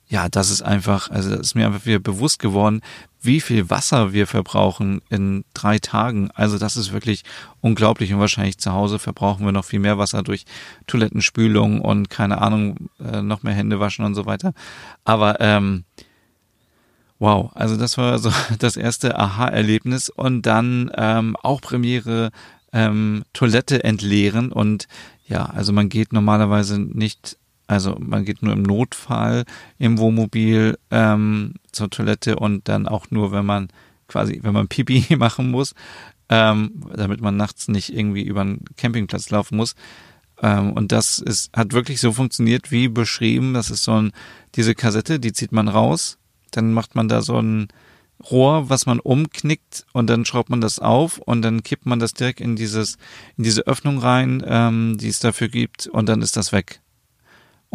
ja, 0.08 0.28
das 0.28 0.50
ist 0.50 0.62
einfach, 0.62 1.10
also 1.10 1.30
das 1.30 1.40
ist 1.40 1.54
mir 1.54 1.66
einfach 1.66 1.84
wieder 1.84 1.98
bewusst 1.98 2.38
geworden, 2.38 2.80
wie 3.26 3.40
viel 3.40 3.68
Wasser 3.68 4.12
wir 4.12 4.26
verbrauchen 4.26 5.02
in 5.10 5.44
drei 5.54 5.78
Tagen. 5.78 6.30
Also 6.34 6.58
das 6.58 6.76
ist 6.76 6.92
wirklich 6.92 7.24
unglaublich. 7.60 8.12
Und 8.12 8.20
wahrscheinlich 8.20 8.58
zu 8.58 8.72
Hause 8.72 8.98
verbrauchen 8.98 9.44
wir 9.44 9.52
noch 9.52 9.64
viel 9.64 9.80
mehr 9.80 9.98
Wasser 9.98 10.22
durch 10.22 10.44
Toilettenspülung 10.86 11.80
und 11.80 12.08
keine 12.10 12.40
Ahnung, 12.40 12.90
äh, 13.00 13.22
noch 13.22 13.42
mehr 13.42 13.54
Hände 13.54 13.80
waschen 13.80 14.04
und 14.04 14.14
so 14.14 14.26
weiter. 14.26 14.52
Aber 15.04 15.40
ähm, 15.40 15.84
Wow, 17.18 17.50
also 17.54 17.76
das 17.76 17.96
war 17.96 18.18
so 18.18 18.30
das 18.58 18.76
erste 18.76 19.18
Aha-Erlebnis 19.18 20.10
und 20.10 20.42
dann 20.42 20.90
ähm, 20.94 21.36
auch 21.42 21.60
Premiere 21.60 22.30
ähm, 22.72 23.24
Toilette 23.32 23.84
entleeren 23.84 24.52
und 24.52 24.86
ja, 25.26 25.46
also 25.46 25.72
man 25.72 25.88
geht 25.88 26.12
normalerweise 26.12 26.78
nicht, 26.78 27.38
also 27.66 27.96
man 27.98 28.24
geht 28.24 28.42
nur 28.42 28.52
im 28.52 28.62
Notfall 28.62 29.44
im 29.78 29.98
Wohnmobil 29.98 30.78
ähm, 30.90 31.54
zur 31.72 31.90
Toilette 31.90 32.36
und 32.36 32.68
dann 32.68 32.86
auch 32.86 33.10
nur, 33.10 33.32
wenn 33.32 33.46
man 33.46 33.68
quasi, 34.08 34.40
wenn 34.42 34.54
man 34.54 34.68
Pipi 34.68 35.16
machen 35.16 35.50
muss, 35.50 35.74
ähm, 36.28 36.82
damit 36.94 37.20
man 37.20 37.36
nachts 37.36 37.68
nicht 37.68 37.92
irgendwie 37.92 38.22
über 38.22 38.42
einen 38.42 38.64
Campingplatz 38.76 39.30
laufen 39.30 39.56
muss. 39.56 39.74
Ähm, 40.42 40.72
und 40.72 40.92
das 40.92 41.18
ist, 41.18 41.56
hat 41.56 41.72
wirklich 41.72 42.00
so 42.00 42.12
funktioniert 42.12 42.70
wie 42.70 42.88
beschrieben. 42.88 43.54
Das 43.54 43.70
ist 43.70 43.84
so 43.84 44.00
ein, 44.00 44.12
diese 44.54 44.74
Kassette, 44.74 45.18
die 45.18 45.32
zieht 45.32 45.52
man 45.52 45.68
raus 45.68 46.18
dann 46.56 46.72
macht 46.72 46.94
man 46.94 47.08
da 47.08 47.22
so 47.22 47.40
ein 47.40 47.68
Rohr, 48.30 48.70
was 48.70 48.86
man 48.86 48.98
umknickt 48.98 49.84
und 49.92 50.08
dann 50.08 50.24
schraubt 50.24 50.48
man 50.48 50.60
das 50.62 50.78
auf 50.78 51.18
und 51.18 51.42
dann 51.42 51.62
kippt 51.62 51.84
man 51.84 51.98
das 51.98 52.14
direkt 52.14 52.40
in 52.40 52.56
dieses, 52.56 52.96
in 53.36 53.44
diese 53.44 53.66
Öffnung 53.66 53.98
rein, 53.98 54.42
ähm, 54.46 54.96
die 54.98 55.08
es 55.08 55.20
dafür 55.20 55.48
gibt 55.48 55.86
und 55.86 56.08
dann 56.08 56.22
ist 56.22 56.36
das 56.36 56.50
weg. 56.52 56.80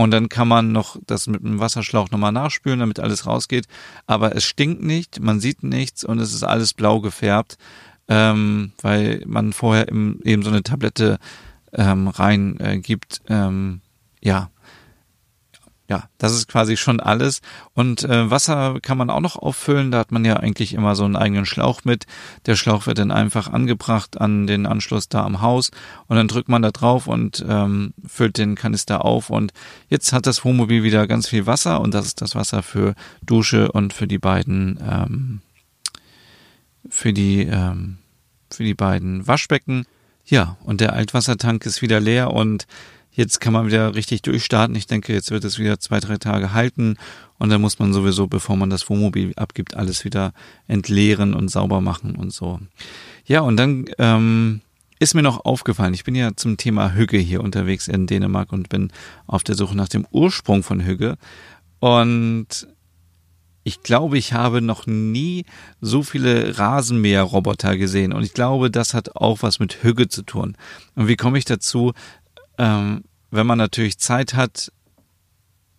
Und 0.02 0.10
dann 0.10 0.30
kann 0.30 0.48
man 0.48 0.72
noch 0.72 0.98
das 1.06 1.28
mit 1.28 1.46
einem 1.46 1.60
Wasserschlauch 1.60 2.10
nochmal 2.10 2.32
nachspülen, 2.32 2.80
damit 2.80 3.00
alles 3.00 3.28
rausgeht. 3.28 3.68
Aber 4.08 4.36
es 4.36 4.44
stinkt 4.46 4.82
nicht, 4.82 5.20
man 5.20 5.40
sieht 5.40 5.62
nichts 5.62 6.04
und 6.04 6.18
es 6.18 6.34
ist 6.34 6.42
alles 6.42 6.74
blau 6.74 7.02
gefärbt, 7.02 7.60
ähm, 8.08 8.72
weil 8.82 9.22
man 9.28 9.54
vorher 9.54 9.90
eben 9.90 10.42
so 10.42 10.50
eine 10.50 10.64
Tablette 10.64 11.20
ähm, 11.74 12.08
rein 12.08 12.60
äh. 12.60 12.82
Ähm, 13.30 13.82
ja, 14.22 14.50
ja, 15.92 16.06
das 16.18 16.32
ist 16.32 16.48
quasi 16.48 16.78
schon 16.78 17.02
alles. 17.02 17.42
Und 17.74 18.06
äh, 18.06 18.32
Wasser 18.32 18.80
kann 18.82 18.98
man 18.98 19.10
auch 19.10 19.20
noch 19.20 19.36
auffüllen. 19.36 19.92
Da 19.92 20.00
hat 20.00 20.14
man 20.14 20.24
ja 20.24 20.38
eigentlich 20.38 20.74
immer 20.74 20.96
so 20.96 21.04
einen 21.04 21.18
eigenen 21.18 21.46
Schlauch 21.46 21.84
mit. 21.84 22.06
Der 22.46 22.56
Schlauch 22.56 22.88
wird 22.88 22.98
dann 22.98 23.12
einfach 23.12 23.52
angebracht 23.52 24.22
an 24.22 24.48
den 24.48 24.66
Anschluss 24.66 25.10
da 25.10 25.26
am 25.26 25.42
Haus 25.42 25.70
und 26.08 26.16
dann 26.16 26.30
drückt 26.30 26.48
man 26.48 26.62
da 26.62 26.72
drauf 26.72 27.08
und 27.08 27.46
ähm, 27.46 27.94
füllt 28.08 28.38
den 28.38 28.56
Kanister 28.56 29.04
auf. 29.04 29.30
Und 29.30 29.52
jetzt 29.90 30.14
hat 30.14 30.28
das 30.28 30.46
Wohnmobil 30.46 30.82
wieder 30.84 31.08
ganz 31.08 31.28
viel 31.28 31.46
Wasser 31.46 31.82
und 31.82 31.94
das 31.94 32.06
ist 32.06 32.22
das 32.22 32.36
Wasser 32.36 32.64
für 32.64 32.96
Dusche 33.22 33.70
und 33.74 33.92
für 33.92 34.08
die 34.08 34.18
beiden 34.18 34.80
ähm, 34.90 35.42
für 36.90 37.12
die 37.12 37.42
ähm, 37.42 37.98
für 38.50 38.64
die 38.64 38.76
beiden 38.76 39.28
Waschbecken. 39.28 39.86
Ja, 40.24 40.56
und 40.64 40.80
der 40.80 40.94
Altwassertank 40.94 41.66
ist 41.66 41.82
wieder 41.82 42.00
leer 42.00 42.32
und 42.32 42.66
Jetzt 43.14 43.42
kann 43.42 43.54
man 43.54 43.68
wieder 43.68 43.94
richtig 43.94 44.22
durchstarten. 44.22 44.76
Ich 44.76 44.88
denke, 44.88 45.14
jetzt 45.14 45.32
wird 45.32 45.44
es 45.44 45.60
wieder 45.60 45.80
zwei, 45.80 46.00
drei 46.00 46.18
Tage 46.18 46.54
halten 46.54 46.96
und 47.38 47.50
dann 47.50 47.60
muss 47.60 47.80
man 47.80 47.94
sowieso, 47.94 48.28
bevor 48.28 48.56
man 48.56 48.70
das 48.70 48.90
Wohnmobil 48.90 49.34
abgibt, 49.36 49.76
alles 49.76 50.06
wieder 50.06 50.34
entleeren 50.68 51.34
und 51.34 51.50
sauber 51.50 51.82
machen 51.82 52.16
und 52.16 52.32
so. 52.32 52.60
Ja, 53.26 53.42
und 53.42 53.58
dann 53.58 53.86
ähm, 53.98 54.62
ist 55.00 55.14
mir 55.14 55.24
noch 55.24 55.44
aufgefallen. 55.44 55.94
Ich 55.94 56.04
bin 56.04 56.16
ja 56.16 56.32
zum 56.36 56.58
Thema 56.58 56.94
Hügge 56.94 57.18
hier 57.18 57.42
unterwegs 57.42 57.88
in 57.88 58.08
Dänemark 58.08 58.54
und 58.54 58.70
bin 58.70 58.92
auf 59.28 59.44
der 59.44 59.56
Suche 59.56 59.76
nach 59.76 59.90
dem 59.90 60.06
Ursprung 60.12 60.64
von 60.64 60.86
Hügge. 60.86 61.18
Und 61.80 62.68
ich 63.64 63.84
glaube, 63.84 64.18
ich 64.18 64.34
habe 64.34 64.62
noch 64.62 64.88
nie 64.88 65.46
so 65.82 66.04
viele 66.04 66.58
Rasenmäherroboter 66.58 67.78
gesehen. 67.78 68.14
Und 68.14 68.24
ich 68.24 68.34
glaube, 68.34 68.72
das 68.72 68.94
hat 68.94 69.16
auch 69.16 69.40
was 69.42 69.60
mit 69.60 69.84
Hügge 69.84 70.08
zu 70.08 70.24
tun. 70.24 70.56
Und 70.96 71.08
wie 71.08 71.16
komme 71.16 71.38
ich 71.38 71.46
dazu? 71.46 71.94
Ähm, 72.62 73.04
wenn 73.32 73.48
man 73.48 73.58
natürlich 73.58 73.98
Zeit 73.98 74.36
hat, 74.36 74.72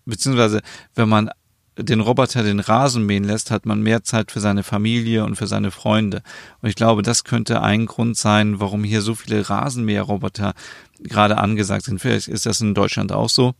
beziehungsweise 0.04 0.62
wenn 0.96 1.08
man 1.08 1.30
den 1.78 2.00
Roboter 2.00 2.42
den 2.42 2.58
Rasen 2.58 3.06
mähen 3.06 3.22
lässt, 3.22 3.52
hat 3.52 3.66
man 3.66 3.82
mehr 3.82 4.02
Zeit 4.02 4.32
für 4.32 4.40
seine 4.40 4.64
Familie 4.64 5.24
und 5.24 5.36
für 5.36 5.46
seine 5.46 5.70
Freunde. 5.70 6.22
Und 6.60 6.68
ich 6.68 6.74
glaube, 6.74 7.02
das 7.02 7.22
könnte 7.22 7.62
ein 7.62 7.86
Grund 7.86 8.16
sein, 8.16 8.58
warum 8.58 8.82
hier 8.82 9.00
so 9.00 9.14
viele 9.14 9.48
Rasenmäherroboter 9.48 10.54
gerade 10.98 11.38
angesagt 11.38 11.84
sind. 11.84 12.00
Vielleicht 12.00 12.26
ist 12.26 12.46
das 12.46 12.60
in 12.60 12.74
Deutschland 12.74 13.12
auch 13.12 13.28
so. 13.30 13.54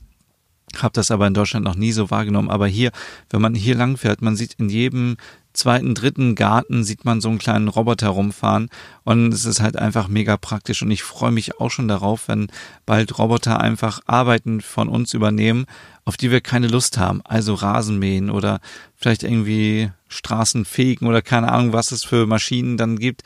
Hab 0.80 0.92
das 0.92 1.10
aber 1.10 1.26
in 1.26 1.34
Deutschland 1.34 1.64
noch 1.64 1.74
nie 1.74 1.92
so 1.92 2.10
wahrgenommen. 2.10 2.50
Aber 2.50 2.66
hier, 2.66 2.90
wenn 3.30 3.40
man 3.40 3.54
hier 3.54 3.74
lang 3.74 3.96
fährt, 3.96 4.22
man 4.22 4.36
sieht 4.36 4.54
in 4.54 4.68
jedem 4.68 5.16
zweiten, 5.52 5.94
dritten 5.94 6.34
Garten 6.34 6.84
sieht 6.84 7.04
man 7.04 7.20
so 7.20 7.28
einen 7.28 7.38
kleinen 7.38 7.68
Roboter 7.68 8.08
rumfahren 8.08 8.70
und 9.04 9.32
es 9.32 9.44
ist 9.44 9.60
halt 9.60 9.76
einfach 9.76 10.08
mega 10.08 10.36
praktisch 10.36 10.82
und 10.82 10.90
ich 10.90 11.02
freue 11.02 11.30
mich 11.30 11.60
auch 11.60 11.70
schon 11.70 11.88
darauf, 11.88 12.28
wenn 12.28 12.48
bald 12.86 13.18
Roboter 13.18 13.60
einfach 13.60 14.00
Arbeiten 14.06 14.60
von 14.60 14.88
uns 14.88 15.14
übernehmen, 15.14 15.66
auf 16.04 16.16
die 16.16 16.30
wir 16.30 16.40
keine 16.40 16.68
Lust 16.68 16.98
haben. 16.98 17.20
Also 17.24 17.54
Rasenmähen 17.54 18.30
oder 18.30 18.60
vielleicht 18.96 19.22
irgendwie 19.22 19.90
Straßen 20.08 20.64
fegen 20.64 21.06
oder 21.06 21.22
keine 21.22 21.52
Ahnung, 21.52 21.72
was 21.72 21.92
es 21.92 22.04
für 22.04 22.26
Maschinen 22.26 22.76
dann 22.76 22.98
gibt. 22.98 23.22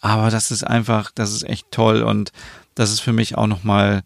Aber 0.00 0.30
das 0.30 0.50
ist 0.50 0.64
einfach, 0.64 1.10
das 1.14 1.32
ist 1.32 1.44
echt 1.44 1.70
toll 1.70 2.02
und 2.02 2.32
das 2.74 2.90
ist 2.90 3.00
für 3.00 3.12
mich 3.12 3.36
auch 3.36 3.46
nochmal 3.46 4.02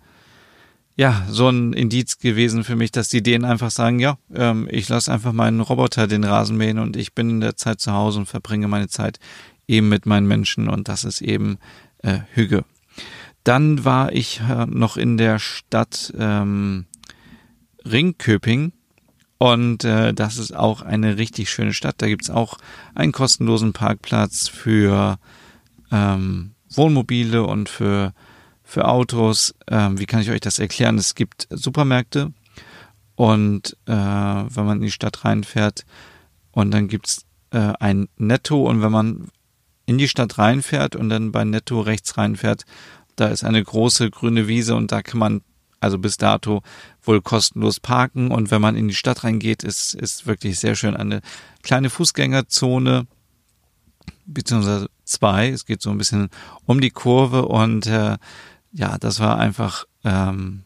ja, 0.96 1.26
so 1.28 1.48
ein 1.48 1.72
Indiz 1.72 2.18
gewesen 2.18 2.62
für 2.64 2.76
mich, 2.76 2.92
dass 2.92 3.08
die 3.08 3.22
denen 3.22 3.44
einfach 3.44 3.70
sagen, 3.70 3.98
ja, 3.98 4.16
ähm, 4.32 4.68
ich 4.70 4.88
lasse 4.88 5.12
einfach 5.12 5.32
meinen 5.32 5.60
Roboter 5.60 6.06
den 6.06 6.24
Rasen 6.24 6.56
mähen 6.56 6.78
und 6.78 6.96
ich 6.96 7.14
bin 7.14 7.30
in 7.30 7.40
der 7.40 7.56
Zeit 7.56 7.80
zu 7.80 7.92
Hause 7.92 8.20
und 8.20 8.26
verbringe 8.26 8.68
meine 8.68 8.88
Zeit 8.88 9.18
eben 9.66 9.88
mit 9.88 10.06
meinen 10.06 10.26
Menschen 10.26 10.68
und 10.68 10.88
das 10.88 11.04
ist 11.04 11.20
eben 11.20 11.58
äh, 11.98 12.20
Hüge. 12.32 12.64
Dann 13.42 13.84
war 13.84 14.12
ich 14.12 14.40
äh, 14.40 14.66
noch 14.66 14.96
in 14.96 15.16
der 15.16 15.38
Stadt 15.38 16.12
ähm, 16.16 16.86
Ringköping 17.84 18.72
und 19.38 19.84
äh, 19.84 20.14
das 20.14 20.38
ist 20.38 20.54
auch 20.54 20.82
eine 20.82 21.18
richtig 21.18 21.50
schöne 21.50 21.74
Stadt. 21.74 21.96
Da 21.98 22.06
gibt's 22.06 22.30
auch 22.30 22.56
einen 22.94 23.12
kostenlosen 23.12 23.72
Parkplatz 23.72 24.48
für 24.48 25.18
ähm, 25.90 26.52
Wohnmobile 26.70 27.42
und 27.42 27.68
für, 27.68 28.14
für 28.64 28.88
Autos. 28.88 29.54
Ähm, 29.68 29.98
wie 29.98 30.06
kann 30.06 30.20
ich 30.20 30.30
euch 30.30 30.40
das 30.40 30.58
erklären? 30.58 30.98
Es 30.98 31.14
gibt 31.14 31.46
Supermärkte 31.50 32.32
und 33.14 33.76
äh, 33.86 33.92
wenn 33.92 34.64
man 34.64 34.78
in 34.78 34.84
die 34.84 34.90
Stadt 34.90 35.24
reinfährt 35.24 35.84
und 36.50 36.72
dann 36.72 36.88
gibt's 36.88 37.24
äh, 37.50 37.72
ein 37.78 38.08
Netto 38.16 38.68
und 38.68 38.82
wenn 38.82 38.92
man 38.92 39.28
in 39.86 39.98
die 39.98 40.08
Stadt 40.08 40.38
reinfährt 40.38 40.96
und 40.96 41.10
dann 41.10 41.30
bei 41.30 41.44
Netto 41.44 41.80
rechts 41.80 42.16
reinfährt, 42.16 42.64
da 43.16 43.28
ist 43.28 43.44
eine 43.44 43.62
große 43.62 44.10
grüne 44.10 44.48
Wiese 44.48 44.74
und 44.74 44.90
da 44.90 45.02
kann 45.02 45.20
man 45.20 45.42
also 45.84 45.98
bis 45.98 46.16
dato 46.16 46.62
wohl 47.02 47.20
kostenlos 47.20 47.78
parken. 47.78 48.30
Und 48.30 48.50
wenn 48.50 48.62
man 48.62 48.74
in 48.74 48.88
die 48.88 48.94
Stadt 48.94 49.22
reingeht, 49.22 49.62
ist, 49.62 49.94
ist 49.94 50.26
wirklich 50.26 50.58
sehr 50.58 50.74
schön 50.74 50.96
eine 50.96 51.20
kleine 51.62 51.90
Fußgängerzone, 51.90 53.06
beziehungsweise 54.24 54.88
zwei. 55.04 55.50
Es 55.50 55.66
geht 55.66 55.82
so 55.82 55.90
ein 55.90 55.98
bisschen 55.98 56.30
um 56.64 56.80
die 56.80 56.90
Kurve 56.90 57.44
und 57.44 57.86
äh, 57.86 58.16
ja, 58.74 58.98
das 58.98 59.20
war 59.20 59.38
einfach 59.38 59.86
ähm, 60.04 60.62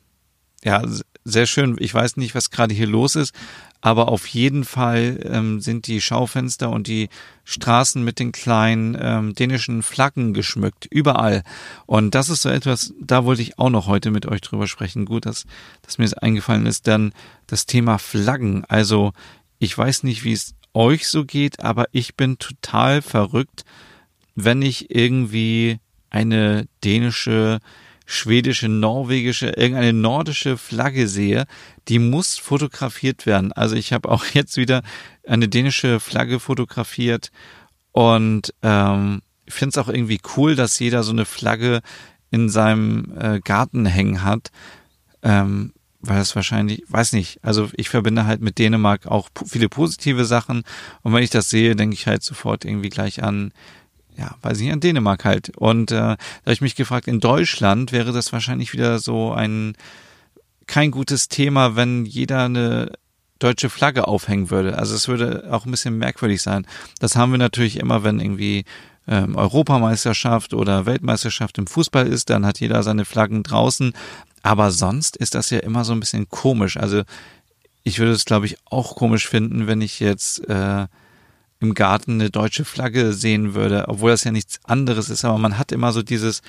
ja 0.65 0.83
sehr 1.25 1.47
schön. 1.47 1.77
Ich 1.79 1.93
weiß 1.93 2.17
nicht, 2.17 2.35
was 2.35 2.51
gerade 2.51 2.75
hier 2.75 2.87
los 2.87 3.15
ist, 3.15 3.35
aber 3.81 4.09
auf 4.09 4.27
jeden 4.27 4.65
Fall 4.65 5.21
ähm, 5.25 5.61
sind 5.61 5.87
die 5.87 6.01
Schaufenster 6.01 6.71
und 6.71 6.87
die 6.87 7.11
Straßen 7.45 8.03
mit 8.03 8.19
den 8.19 8.33
kleinen 8.33 8.97
ähm, 8.99 9.35
dänischen 9.35 9.83
Flaggen 9.83 10.33
geschmückt, 10.33 10.87
überall. 10.91 11.43
Und 11.87 12.15
das 12.15 12.31
ist 12.31 12.43
so 12.43 12.49
etwas, 12.49 12.95
da 12.99 13.25
wollte 13.25 13.43
ich 13.43 13.59
auch 13.59 13.71
noch 13.71 13.87
heute 13.87 14.11
mit 14.11 14.27
euch 14.27 14.41
drüber 14.41 14.67
sprechen. 14.67 15.05
Gut, 15.05 15.27
dass, 15.27 15.45
dass 15.83 15.99
mir 15.99 16.05
das 16.07 16.15
eingefallen 16.15 16.67
ist, 16.67 16.87
dann 16.87 17.13
das 17.47 17.67
Thema 17.67 17.99
Flaggen. 17.99 18.65
Also 18.65 19.13
ich 19.59 19.77
weiß 19.77 20.03
nicht, 20.05 20.25
wie 20.25 20.33
es 20.33 20.55
euch 20.73 21.09
so 21.09 21.25
geht, 21.25 21.61
aber 21.61 21.87
ich 21.93 22.17
bin 22.17 22.39
total 22.39 23.03
verrückt, 23.03 23.65
wenn 24.35 24.63
ich 24.63 24.95
irgendwie 24.95 25.79
eine 26.11 26.67
dänische 26.85 27.59
schwedische, 28.11 28.71
norwegische, 28.71 29.49
irgendeine 29.49 29.93
nordische 29.93 30.57
Flagge 30.57 31.09
sehe, 31.09 31.45
die 31.89 31.99
muss 31.99 32.39
fotografiert 32.39 33.27
werden. 33.27 33.53
Also 33.53 33.77
ich 33.77 33.93
habe 33.93 34.09
auch 34.09 34.25
jetzt 34.33 34.57
wieder 34.57 34.83
eine 35.27 35.47
dänische 35.47 36.01
Flagge 36.01 36.41
fotografiert 36.41 37.31
und 37.93 38.55
ähm, 38.63 39.21
finde 39.47 39.71
es 39.71 39.79
auch 39.79 39.91
irgendwie 39.91 40.21
cool, 40.37 40.57
dass 40.57 40.79
jeder 40.79 41.03
so 41.03 41.13
eine 41.13 41.27
Flagge 41.27 41.83
in 42.31 42.49
seinem 42.49 43.13
äh, 43.19 43.41
Garten 43.41 43.85
hängen 43.85 44.23
hat. 44.23 44.53
Ähm, 45.23 45.75
weil 46.01 46.17
das 46.17 46.35
wahrscheinlich, 46.35 46.85
weiß 46.89 47.13
nicht, 47.13 47.45
also 47.45 47.69
ich 47.75 47.91
verbinde 47.91 48.25
halt 48.25 48.41
mit 48.41 48.59
Dänemark 48.59 49.07
auch 49.07 49.29
viele 49.45 49.69
positive 49.69 50.25
Sachen 50.25 50.63
und 51.03 51.13
wenn 51.13 51.25
ich 51.25 51.31
das 51.31 51.51
sehe, 51.51 51.77
denke 51.77 51.95
ich 51.95 52.07
halt 52.07 52.23
sofort 52.23 52.65
irgendwie 52.65 52.89
gleich 52.89 53.23
an 53.23 53.53
ja, 54.19 54.35
weiß 54.43 54.59
ich 54.59 54.65
nicht, 54.65 54.73
in 54.73 54.81
Dänemark 54.81 55.25
halt. 55.25 55.57
Und 55.57 55.93
äh, 55.93 55.95
da 55.95 56.11
habe 56.11 56.53
ich 56.53 56.61
mich 56.61 56.75
gefragt, 56.75 57.07
in 57.07 57.21
Deutschland 57.21 57.93
wäre 57.93 58.13
das 58.13 58.33
wahrscheinlich 58.33 58.73
wieder 58.73 58.99
so 58.99 59.33
ein 59.33 59.77
kein 60.67 60.91
gutes 60.91 61.29
Thema, 61.29 61.77
wenn 61.77 62.05
jeder 62.05 62.45
eine 62.45 62.93
deutsche 63.39 63.71
Flagge 63.71 64.09
aufhängen 64.09 64.51
würde. 64.51 64.77
Also 64.77 64.95
es 64.95 65.09
würde 65.09 65.49
auch 65.51 65.65
ein 65.65 65.71
bisschen 65.71 65.97
merkwürdig 65.97 66.43
sein. 66.43 66.67
Das 66.99 67.17
haben 67.17 67.31
wir 67.31 67.39
natürlich 67.39 67.79
immer, 67.79 68.03
wenn 68.03 68.21
irgendwie 68.21 68.65
ähm, 69.07 69.37
Europameisterschaft 69.37 70.53
oder 70.53 70.85
Weltmeisterschaft 70.85 71.57
im 71.59 71.67
Fußball 71.67 72.07
ist, 72.07 72.31
dann 72.31 72.45
hat 72.45 72.61
jeder 72.61 72.83
seine 72.83 73.05
Flaggen 73.05 73.45
draußen. 73.45 73.93
Aber 74.43 74.73
sonst 74.73 75.17
ist 75.17 75.35
das 75.35 75.51
ja 75.51 75.61
immer 75.61 75.85
so 75.85 75.93
ein 75.93 76.01
bisschen 76.01 76.29
komisch. 76.29 76.77
Also 76.77 77.03
ich 77.85 78.01
würde 78.01 78.13
es, 78.13 78.25
glaube 78.25 78.47
ich, 78.47 78.57
auch 78.67 78.97
komisch 78.97 79.29
finden, 79.29 79.67
wenn 79.67 79.81
ich 79.81 80.01
jetzt 80.01 80.47
äh, 80.49 80.87
im 81.61 81.75
Garten 81.75 82.13
eine 82.13 82.31
deutsche 82.31 82.65
Flagge 82.65 83.13
sehen 83.13 83.55
würde, 83.55 83.87
obwohl 83.89 84.11
das 84.11 84.25
ja 84.25 84.31
nichts 84.31 84.61
anderes 84.65 85.11
ist, 85.11 85.25
aber 85.25 85.39
man 85.39 85.59
hat 85.59 85.73
immer 85.73 85.93
so 85.93 86.03
dieses, 86.03 86.43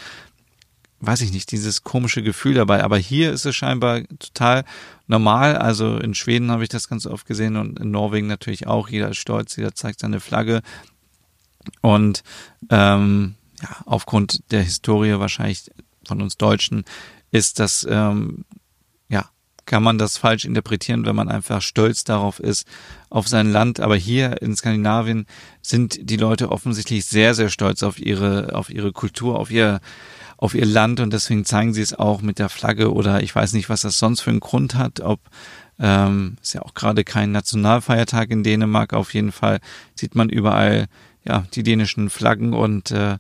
weiß 1.00 1.22
ich 1.22 1.32
nicht, 1.32 1.52
dieses 1.52 1.84
komische 1.84 2.22
Gefühl 2.22 2.54
dabei. 2.54 2.84
Aber 2.84 2.98
hier 2.98 3.32
ist 3.32 3.46
es 3.46 3.56
scheinbar 3.56 4.02
total 4.20 4.66
normal. 5.08 5.58
Also 5.58 5.98
in 5.98 6.14
Schweden 6.14 6.52
habe 6.52 6.64
ich 6.64 6.70
das 6.70 6.90
ganz 6.90 7.06
oft 7.06 7.26
gesehen 7.26 7.56
und 7.56 7.80
in 7.80 7.92
Norwegen 7.92 8.28
natürlich 8.28 8.68
auch. 8.68 8.90
Jeder 8.90 9.10
ist 9.10 9.18
stolz, 9.18 9.56
jeder 9.56 9.74
zeigt 9.74 10.00
seine 10.00 10.20
Flagge. 10.20 10.62
Und 11.82 12.24
ähm, 12.70 13.36
ja, 13.62 13.70
aufgrund 13.86 14.52
der 14.52 14.62
Historie 14.62 15.20
wahrscheinlich 15.20 15.72
von 16.06 16.22
uns 16.22 16.38
Deutschen 16.38 16.86
ist 17.32 17.60
das 17.60 17.86
ähm, 17.90 18.46
kann 19.70 19.84
man 19.84 20.00
das 20.00 20.18
falsch 20.18 20.46
interpretieren, 20.46 21.06
wenn 21.06 21.16
man 21.16 21.30
einfach 21.30 21.62
stolz 21.62 22.04
darauf 22.04 22.40
ist, 22.40 22.68
auf 23.10 23.28
sein 23.28 23.52
Land. 23.52 23.80
Aber 23.80 23.96
hier 23.96 24.42
in 24.42 24.56
Skandinavien 24.56 25.28
sind 25.62 26.10
die 26.10 26.18
Leute 26.18 26.52
offensichtlich 26.52 27.06
sehr, 27.06 27.36
sehr 27.36 27.50
stolz 27.50 27.84
auf 27.84 28.00
ihre, 28.00 28.56
auf 28.56 28.72
ihre 28.72 28.92
Kultur, 28.92 29.40
auf 29.40 29.52
ihr, 29.52 29.80
auf 30.38 30.56
ihr 30.56 30.66
Land 30.66 31.00
und 31.00 31.14
deswegen 31.14 31.46
zeigen 31.46 31.74
sie 31.74 31.84
es 31.84 31.94
auch 31.94 32.22
mit 32.24 32.40
der 32.40 32.50
Flagge 32.50 32.92
oder 32.92 33.22
ich 33.22 33.36
weiß 33.36 33.54
nicht, 33.54 33.70
was 33.70 33.82
das 33.82 34.00
sonst 34.00 34.22
für 34.22 34.32
einen 34.32 34.40
Grund 34.40 34.74
hat, 34.74 35.02
ob 35.02 35.20
ähm, 35.80 36.38
ist 36.42 36.54
ja 36.54 36.64
auch 36.64 36.74
gerade 36.74 37.04
kein 37.04 37.32
Nationalfeiertag 37.32 38.32
in 38.32 38.44
Dänemark. 38.44 38.94
Auf 38.94 39.14
jeden 39.14 39.32
Fall 39.32 39.60
sieht 39.94 40.16
man 40.16 40.30
überall 40.30 40.88
ja 41.24 41.46
die 41.54 41.64
dänischen 41.64 42.10
Flaggen 42.10 42.54
und 42.54 42.90
äh, 42.90 43.18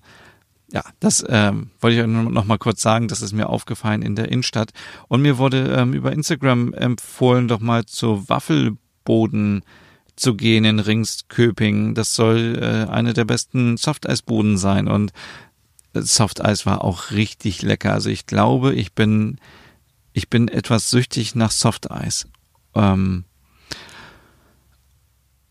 ja, 0.71 0.83
das 0.99 1.25
ähm, 1.27 1.71
wollte 1.79 1.97
ich 1.97 2.03
euch 2.03 2.07
noch 2.07 2.45
mal 2.45 2.57
kurz 2.57 2.81
sagen, 2.81 3.07
das 3.07 3.21
ist 3.21 3.33
mir 3.33 3.49
aufgefallen 3.49 4.01
in 4.01 4.15
der 4.15 4.29
Innenstadt. 4.29 4.71
Und 5.07 5.21
mir 5.21 5.37
wurde 5.37 5.73
ähm, 5.75 5.93
über 5.93 6.11
Instagram 6.11 6.73
empfohlen, 6.73 7.47
doch 7.47 7.59
mal 7.59 7.85
zu 7.85 8.29
Waffelboden 8.29 9.63
zu 10.15 10.35
gehen 10.35 10.65
in 10.65 10.79
Ringsköping. 10.79 11.95
Das 11.95 12.13
soll 12.13 12.59
äh, 12.61 12.91
eine 12.91 13.13
der 13.13 13.25
besten 13.25 13.77
Softeisboden 13.77 14.57
sein. 14.57 14.87
Und 14.87 15.11
äh, 15.93 16.01
Softeis 16.01 16.65
war 16.65 16.83
auch 16.83 17.11
richtig 17.11 17.63
lecker. 17.63 17.93
Also 17.93 18.09
ich 18.09 18.27
glaube, 18.27 18.73
ich 18.75 18.93
bin, 18.93 19.39
ich 20.13 20.29
bin 20.29 20.49
etwas 20.49 20.91
süchtig 20.91 21.33
nach 21.33 21.51
Softeis. 21.51 22.27
Ähm, 22.75 23.23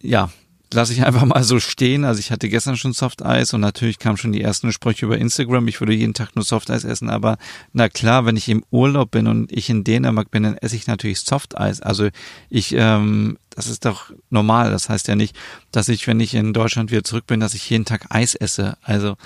ja, 0.01 0.31
lasse 0.73 0.93
ich 0.93 1.05
einfach 1.05 1.25
mal 1.25 1.43
so 1.45 1.61
stehen. 1.61 2.05
Also 2.05 2.21
ich 2.21 2.31
hatte 2.31 2.49
gestern 2.49 2.77
schon 2.77 2.93
Softeis 2.93 3.55
und 3.55 3.61
natürlich 3.61 3.99
kamen 3.99 4.17
schon 4.17 4.33
die 4.33 4.43
ersten 4.43 4.73
Sprüche 4.73 5.07
über 5.07 5.19
Instagram. 5.19 5.69
Ich 5.69 5.81
würde 5.81 5.95
jeden 5.95 6.15
Tag 6.15 6.37
nur 6.37 6.45
Softeis 6.45 6.85
essen, 6.85 7.11
aber 7.11 7.39
na 7.73 7.89
klar, 7.89 8.27
wenn 8.27 8.37
ich 8.37 8.49
im 8.49 8.65
Urlaub 8.71 9.11
bin 9.11 9.27
und 9.27 9.51
ich 9.53 9.71
in 9.71 9.85
Dänemark 9.85 10.31
bin, 10.31 10.43
dann 10.43 10.59
esse 10.59 10.77
ich 10.77 10.87
natürlich 10.87 11.21
Softeis. 11.21 11.81
Also 11.81 12.09
ich, 12.51 12.75
ähm, 12.75 13.39
das 13.51 13.67
ist 13.67 13.85
doch 13.85 14.11
normal. 14.31 14.71
Das 14.71 14.89
heißt 14.89 15.09
ja 15.09 15.15
nicht, 15.15 15.37
dass 15.73 15.89
ich, 15.89 16.07
wenn 16.07 16.21
ich 16.21 16.35
in 16.35 16.53
Deutschland 16.53 16.91
wieder 16.91 17.05
zurück 17.05 17.27
bin, 17.27 17.41
dass 17.41 17.55
ich 17.55 17.69
jeden 17.71 17.85
Tag 17.85 18.07
Eis 18.11 18.35
esse. 18.35 18.77
Also 18.83 19.17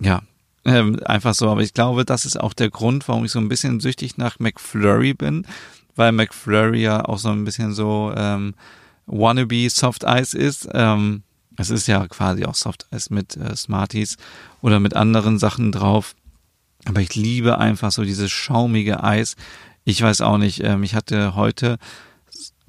ja, 0.00 0.22
Ähm, 0.64 0.98
einfach 1.04 1.34
so, 1.34 1.48
aber 1.48 1.60
ich 1.62 1.74
glaube, 1.74 2.04
das 2.04 2.26
ist 2.26 2.40
auch 2.40 2.52
der 2.52 2.70
Grund, 2.70 3.06
warum 3.06 3.24
ich 3.24 3.30
so 3.30 3.38
ein 3.38 3.48
bisschen 3.48 3.78
süchtig 3.78 4.18
nach 4.18 4.40
McFlurry 4.40 5.14
bin, 5.14 5.46
weil 5.94 6.10
McFlurry 6.10 6.82
ja 6.82 7.04
auch 7.04 7.18
so 7.18 7.28
ein 7.28 7.44
bisschen 7.44 7.72
so 7.72 8.12
ähm, 8.16 8.54
wannabe 9.06 9.68
Soft 9.70 10.04
Eis 10.04 10.34
ist. 10.34 10.68
Ähm, 10.72 11.22
es 11.56 11.70
ist 11.70 11.86
ja 11.86 12.06
quasi 12.06 12.44
auch 12.44 12.54
Soft 12.54 12.86
Eis 12.92 13.10
mit 13.10 13.36
äh, 13.36 13.56
Smarties 13.56 14.16
oder 14.60 14.80
mit 14.80 14.94
anderen 14.94 15.38
Sachen 15.38 15.72
drauf. 15.72 16.14
Aber 16.84 17.00
ich 17.00 17.14
liebe 17.14 17.58
einfach 17.58 17.90
so 17.90 18.04
dieses 18.04 18.30
schaumige 18.30 19.02
Eis. 19.02 19.36
Ich 19.84 20.02
weiß 20.02 20.20
auch 20.20 20.38
nicht, 20.38 20.62
ähm, 20.62 20.82
ich 20.82 20.94
hatte 20.94 21.34
heute, 21.34 21.78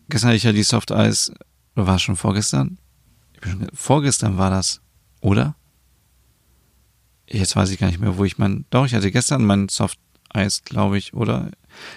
gestern 0.10 0.29
hatte 0.29 0.38
ich 0.38 0.44
ja 0.44 0.53
die 0.53 0.63
Soft 0.63 0.91
Eis, 0.91 1.32
oder 1.75 1.88
war 1.88 1.96
es 1.96 2.01
schon 2.01 2.15
vorgestern? 2.15 2.77
Schon, 3.44 3.67
vorgestern 3.74 4.38
war 4.38 4.50
das, 4.50 4.82
oder? 5.22 5.56
Jetzt 7.29 7.56
weiß 7.56 7.70
ich 7.72 7.79
gar 7.79 7.88
nicht 7.88 8.00
mehr, 8.00 8.17
wo 8.17 8.24
ich 8.24 8.38
mein, 8.38 8.65
doch, 8.70 8.86
ich 8.86 8.96
hatte 8.96 9.12
gestern 9.12 9.46
mein 9.46 9.70
Soft 9.70 10.00
Eis, 10.29 10.63
glaube 10.63 10.98
ich, 10.98 11.13
oder? 11.13 11.51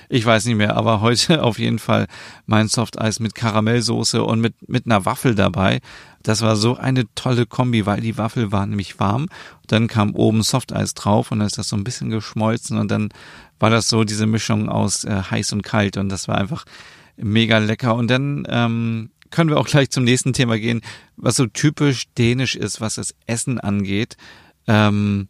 Ich 0.08 0.24
weiß 0.24 0.46
nicht 0.46 0.56
mehr, 0.56 0.76
aber 0.76 1.00
heute 1.00 1.42
auf 1.42 1.58
jeden 1.58 1.78
Fall 1.78 2.06
mein 2.46 2.68
Softeis 2.68 3.20
mit 3.20 3.34
Karamellsoße 3.34 4.22
und 4.22 4.40
mit, 4.40 4.54
mit 4.68 4.86
einer 4.86 5.04
Waffel 5.04 5.34
dabei. 5.34 5.80
Das 6.22 6.42
war 6.42 6.56
so 6.56 6.76
eine 6.76 7.04
tolle 7.14 7.46
Kombi, 7.46 7.86
weil 7.86 8.00
die 8.00 8.18
Waffel 8.18 8.52
war 8.52 8.66
nämlich 8.66 9.00
warm. 9.00 9.28
Dann 9.66 9.88
kam 9.88 10.14
oben 10.14 10.42
Softeis 10.42 10.94
drauf 10.94 11.30
und 11.30 11.38
dann 11.38 11.46
ist 11.46 11.58
das 11.58 11.68
so 11.68 11.76
ein 11.76 11.84
bisschen 11.84 12.10
geschmolzen 12.10 12.78
und 12.78 12.90
dann 12.90 13.08
war 13.58 13.70
das 13.70 13.88
so 13.88 14.04
diese 14.04 14.26
Mischung 14.26 14.68
aus 14.68 15.04
äh, 15.04 15.22
heiß 15.30 15.52
und 15.52 15.62
kalt 15.62 15.96
und 15.96 16.08
das 16.08 16.28
war 16.28 16.38
einfach 16.38 16.64
mega 17.16 17.58
lecker. 17.58 17.94
Und 17.94 18.10
dann 18.10 18.46
ähm, 18.48 19.10
können 19.30 19.50
wir 19.50 19.58
auch 19.58 19.66
gleich 19.66 19.90
zum 19.90 20.04
nächsten 20.04 20.32
Thema 20.32 20.58
gehen, 20.58 20.80
was 21.16 21.36
so 21.36 21.46
typisch 21.46 22.04
dänisch 22.18 22.56
ist, 22.56 22.80
was 22.80 22.96
das 22.96 23.14
Essen 23.26 23.60
angeht. 23.60 24.16
Ähm, 24.66 25.28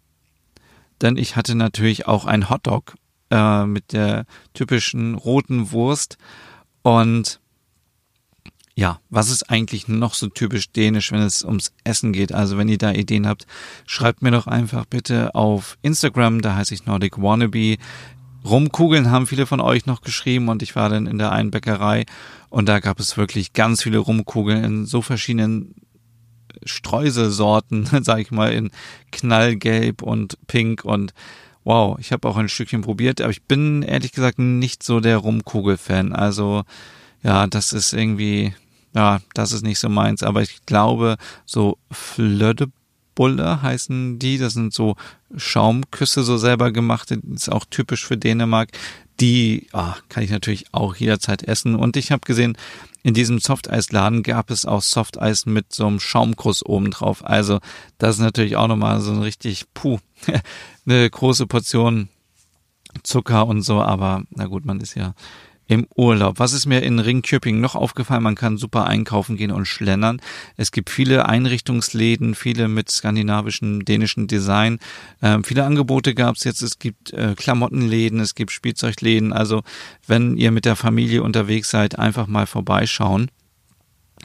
denn 1.00 1.16
ich 1.16 1.36
hatte 1.36 1.54
natürlich 1.54 2.06
auch 2.06 2.24
ein 2.24 2.50
Hotdog 2.50 2.94
äh, 3.30 3.66
mit 3.66 3.92
der 3.92 4.26
typischen 4.54 5.14
roten 5.14 5.72
Wurst. 5.72 6.18
Und 6.82 7.40
ja, 8.74 9.00
was 9.10 9.30
ist 9.30 9.50
eigentlich 9.50 9.88
noch 9.88 10.14
so 10.14 10.28
typisch 10.28 10.70
dänisch, 10.72 11.12
wenn 11.12 11.20
es 11.20 11.44
ums 11.44 11.72
Essen 11.84 12.12
geht? 12.12 12.32
Also 12.32 12.56
wenn 12.56 12.68
ihr 12.68 12.78
da 12.78 12.92
Ideen 12.92 13.26
habt, 13.26 13.46
schreibt 13.86 14.22
mir 14.22 14.30
doch 14.30 14.46
einfach 14.46 14.86
bitte 14.86 15.34
auf 15.34 15.76
Instagram, 15.82 16.40
da 16.40 16.56
heiße 16.56 16.72
ich 16.74 16.86
Nordic 16.86 17.20
Wannabe. 17.20 17.76
Rumkugeln 18.42 19.10
haben 19.10 19.26
viele 19.26 19.44
von 19.44 19.60
euch 19.60 19.84
noch 19.84 20.00
geschrieben 20.00 20.48
und 20.48 20.62
ich 20.62 20.76
war 20.76 20.88
dann 20.88 21.06
in 21.06 21.18
der 21.18 21.30
einen 21.30 21.50
Bäckerei 21.50 22.06
und 22.48 22.70
da 22.70 22.80
gab 22.80 22.98
es 22.98 23.18
wirklich 23.18 23.52
ganz 23.52 23.82
viele 23.82 23.98
Rumkugeln 23.98 24.64
in 24.64 24.86
so 24.86 25.02
verschiedenen 25.02 25.74
Streuselsorten, 26.64 27.86
sag 28.02 28.18
ich 28.20 28.30
mal, 28.30 28.52
in 28.52 28.70
knallgelb 29.12 30.02
und 30.02 30.38
pink 30.46 30.84
und 30.84 31.12
wow, 31.64 31.98
ich 31.98 32.12
habe 32.12 32.28
auch 32.28 32.36
ein 32.36 32.48
Stückchen 32.48 32.82
probiert, 32.82 33.20
aber 33.20 33.30
ich 33.30 33.42
bin 33.42 33.82
ehrlich 33.82 34.12
gesagt 34.12 34.38
nicht 34.38 34.82
so 34.82 35.00
der 35.00 35.18
Rumkugel-Fan. 35.18 36.12
Also 36.12 36.64
ja, 37.22 37.46
das 37.46 37.72
ist 37.72 37.92
irgendwie, 37.92 38.54
ja, 38.94 39.20
das 39.34 39.52
ist 39.52 39.62
nicht 39.62 39.78
so 39.78 39.88
meins, 39.88 40.22
aber 40.22 40.42
ich 40.42 40.64
glaube, 40.66 41.16
so 41.44 41.78
Flödebulle 41.90 43.62
heißen 43.62 44.18
die, 44.18 44.38
das 44.38 44.54
sind 44.54 44.72
so 44.72 44.96
Schaumküsse, 45.36 46.22
so 46.22 46.38
selber 46.38 46.72
gemachte, 46.72 47.20
ist 47.34 47.52
auch 47.52 47.64
typisch 47.68 48.06
für 48.06 48.16
Dänemark. 48.16 48.70
Die 49.20 49.66
oh, 49.74 49.92
kann 50.08 50.22
ich 50.22 50.30
natürlich 50.30 50.72
auch 50.72 50.96
jederzeit 50.96 51.42
essen. 51.42 51.74
Und 51.74 51.98
ich 51.98 52.10
habe 52.10 52.22
gesehen, 52.24 52.56
in 53.02 53.12
diesem 53.12 53.38
Softeisladen 53.38 54.22
gab 54.22 54.50
es 54.50 54.64
auch 54.64 54.80
Softeis 54.80 55.44
mit 55.44 55.74
so 55.74 55.86
einem 55.86 56.00
Schaumkuss 56.00 56.64
obendrauf. 56.64 57.24
Also 57.24 57.60
das 57.98 58.16
ist 58.16 58.22
natürlich 58.22 58.56
auch 58.56 58.68
nochmal 58.68 59.00
so 59.02 59.12
ein 59.12 59.20
richtig, 59.20 59.66
puh, 59.74 59.98
eine 60.86 61.08
große 61.08 61.46
Portion 61.46 62.08
Zucker 63.02 63.46
und 63.46 63.62
so, 63.62 63.80
aber 63.80 64.24
na 64.30 64.46
gut, 64.46 64.64
man 64.64 64.80
ist 64.80 64.94
ja 64.94 65.14
im 65.70 65.86
Urlaub. 65.94 66.40
Was 66.40 66.52
ist 66.52 66.66
mir 66.66 66.82
in 66.82 66.98
Ringköping 66.98 67.60
noch 67.60 67.76
aufgefallen? 67.76 68.24
Man 68.24 68.34
kann 68.34 68.56
super 68.56 68.88
einkaufen 68.88 69.36
gehen 69.36 69.52
und 69.52 69.66
schlendern. 69.66 70.20
Es 70.56 70.72
gibt 70.72 70.90
viele 70.90 71.28
Einrichtungsläden, 71.28 72.34
viele 72.34 72.66
mit 72.66 72.90
skandinavischem, 72.90 73.84
dänischen 73.84 74.26
Design. 74.26 74.80
Ähm, 75.22 75.44
viele 75.44 75.64
Angebote 75.64 76.16
gab 76.16 76.34
es 76.34 76.42
jetzt. 76.42 76.62
Es 76.62 76.80
gibt 76.80 77.12
äh, 77.12 77.36
Klamottenläden, 77.36 78.18
es 78.18 78.34
gibt 78.34 78.50
Spielzeugläden. 78.50 79.32
Also 79.32 79.62
wenn 80.08 80.36
ihr 80.36 80.50
mit 80.50 80.64
der 80.64 80.74
Familie 80.74 81.22
unterwegs 81.22 81.70
seid, 81.70 81.96
einfach 81.96 82.26
mal 82.26 82.46
vorbeischauen 82.46 83.30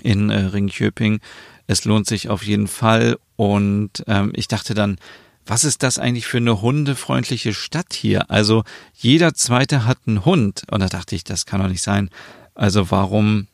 in 0.01 0.31
äh, 0.31 0.45
Ringköping. 0.45 1.19
Es 1.67 1.85
lohnt 1.85 2.07
sich 2.07 2.29
auf 2.29 2.41
jeden 2.41 2.67
Fall. 2.67 3.19
Und 3.35 4.03
ähm, 4.07 4.31
ich 4.33 4.47
dachte 4.47 4.73
dann, 4.73 4.97
was 5.45 5.63
ist 5.63 5.83
das 5.83 5.99
eigentlich 5.99 6.25
für 6.25 6.37
eine 6.37 6.61
hundefreundliche 6.61 7.53
Stadt 7.53 7.93
hier? 7.93 8.31
Also 8.31 8.63
jeder 8.93 9.33
zweite 9.33 9.85
hat 9.85 9.99
einen 10.07 10.25
Hund. 10.25 10.63
Und 10.71 10.79
da 10.79 10.87
dachte 10.87 11.15
ich, 11.15 11.23
das 11.23 11.45
kann 11.45 11.61
doch 11.61 11.67
nicht 11.67 11.83
sein. 11.83 12.09
Also 12.55 12.89
warum, 12.89 13.47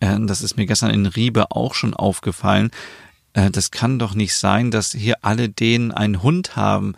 äh, 0.00 0.18
das 0.20 0.42
ist 0.42 0.56
mir 0.56 0.66
gestern 0.66 0.90
in 0.90 1.06
Riebe 1.06 1.50
auch 1.50 1.74
schon 1.74 1.94
aufgefallen, 1.94 2.70
äh, 3.32 3.50
das 3.50 3.70
kann 3.70 3.98
doch 3.98 4.14
nicht 4.14 4.34
sein, 4.34 4.70
dass 4.70 4.92
hier 4.92 5.16
alle 5.22 5.48
denen 5.48 5.90
einen 5.90 6.22
Hund 6.22 6.54
haben. 6.56 6.94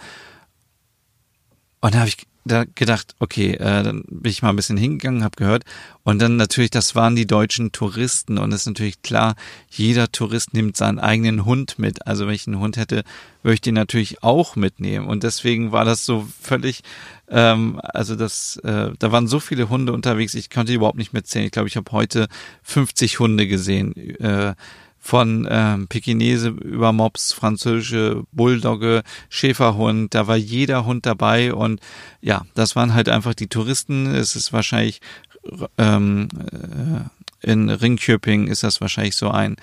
Und 1.80 1.94
da 1.94 2.00
habe 2.00 2.08
ich 2.08 2.18
da 2.44 2.64
gedacht, 2.74 3.14
okay, 3.18 3.52
äh, 3.52 3.82
dann 3.82 4.02
bin 4.08 4.30
ich 4.30 4.42
mal 4.42 4.50
ein 4.50 4.56
bisschen 4.56 4.76
hingegangen, 4.76 5.24
habe 5.24 5.36
gehört 5.36 5.64
und 6.04 6.20
dann 6.20 6.36
natürlich, 6.36 6.70
das 6.70 6.94
waren 6.94 7.14
die 7.14 7.26
deutschen 7.26 7.72
Touristen 7.72 8.38
und 8.38 8.52
es 8.52 8.62
ist 8.62 8.66
natürlich 8.66 9.02
klar, 9.02 9.34
jeder 9.68 10.10
Tourist 10.10 10.54
nimmt 10.54 10.76
seinen 10.76 10.98
eigenen 10.98 11.44
Hund 11.44 11.78
mit. 11.78 12.06
Also 12.06 12.26
wenn 12.26 12.34
ich 12.34 12.46
einen 12.46 12.58
Hund 12.58 12.76
hätte, 12.76 13.04
würde 13.42 13.54
ich 13.54 13.60
den 13.60 13.74
natürlich 13.74 14.22
auch 14.22 14.56
mitnehmen 14.56 15.06
und 15.06 15.22
deswegen 15.22 15.72
war 15.72 15.84
das 15.84 16.06
so 16.06 16.26
völlig, 16.40 16.82
ähm, 17.28 17.80
also 17.82 18.16
das, 18.16 18.56
äh, 18.64 18.90
da 18.98 19.12
waren 19.12 19.26
so 19.26 19.38
viele 19.38 19.68
Hunde 19.68 19.92
unterwegs, 19.92 20.34
ich 20.34 20.48
konnte 20.50 20.72
die 20.72 20.76
überhaupt 20.76 20.98
nicht 20.98 21.12
mehr 21.12 21.24
zählen. 21.24 21.46
Ich 21.46 21.52
glaube, 21.52 21.68
ich 21.68 21.76
habe 21.76 21.92
heute 21.92 22.28
50 22.62 23.18
Hunde 23.18 23.46
gesehen. 23.46 23.94
Äh, 24.20 24.54
von 25.00 25.48
ähm, 25.50 25.88
Pekinese 25.88 26.50
über 26.50 26.92
Mops, 26.92 27.32
französische 27.32 28.22
Bulldogge, 28.32 29.02
Schäferhund, 29.30 30.14
da 30.14 30.26
war 30.26 30.36
jeder 30.36 30.84
Hund 30.84 31.06
dabei 31.06 31.54
und 31.54 31.80
ja, 32.20 32.42
das 32.54 32.76
waren 32.76 32.94
halt 32.94 33.08
einfach 33.08 33.34
die 33.34 33.48
Touristen. 33.48 34.06
Es 34.14 34.36
ist 34.36 34.52
wahrscheinlich 34.52 35.00
ähm, 35.78 36.28
äh, 36.52 37.50
in 37.50 37.70
Ringköping 37.70 38.48
ist 38.48 38.62
das 38.62 38.82
wahrscheinlich 38.82 39.16
so 39.16 39.30
ein 39.30 39.56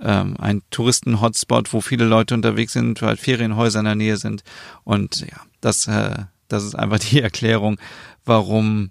ähm, 0.00 0.36
ein 0.38 0.62
Touristen-Hotspot, 0.70 1.72
wo 1.72 1.80
viele 1.80 2.04
Leute 2.04 2.34
unterwegs 2.34 2.72
sind, 2.72 3.02
weil 3.02 3.16
Ferienhäuser 3.16 3.80
in 3.80 3.84
der 3.84 3.94
Nähe 3.96 4.16
sind 4.16 4.44
und 4.84 5.20
ja, 5.20 5.40
das 5.60 5.88
äh, 5.88 6.24
das 6.46 6.62
ist 6.62 6.76
einfach 6.76 6.98
die 7.10 7.20
Erklärung, 7.20 7.78
warum 8.24 8.90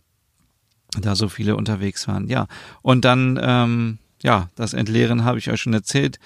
da 1.00 1.16
so 1.16 1.30
viele 1.30 1.56
unterwegs 1.56 2.08
waren. 2.08 2.28
Ja, 2.28 2.48
und 2.82 3.06
dann 3.06 3.40
ähm, 3.42 4.00
ja, 4.24 4.50
das 4.56 4.74
Entleeren 4.74 5.26
habe 5.26 5.38
ich 5.38 5.52
euch 5.52 5.62
schon 5.62 5.74
erzählt. 5.74 6.18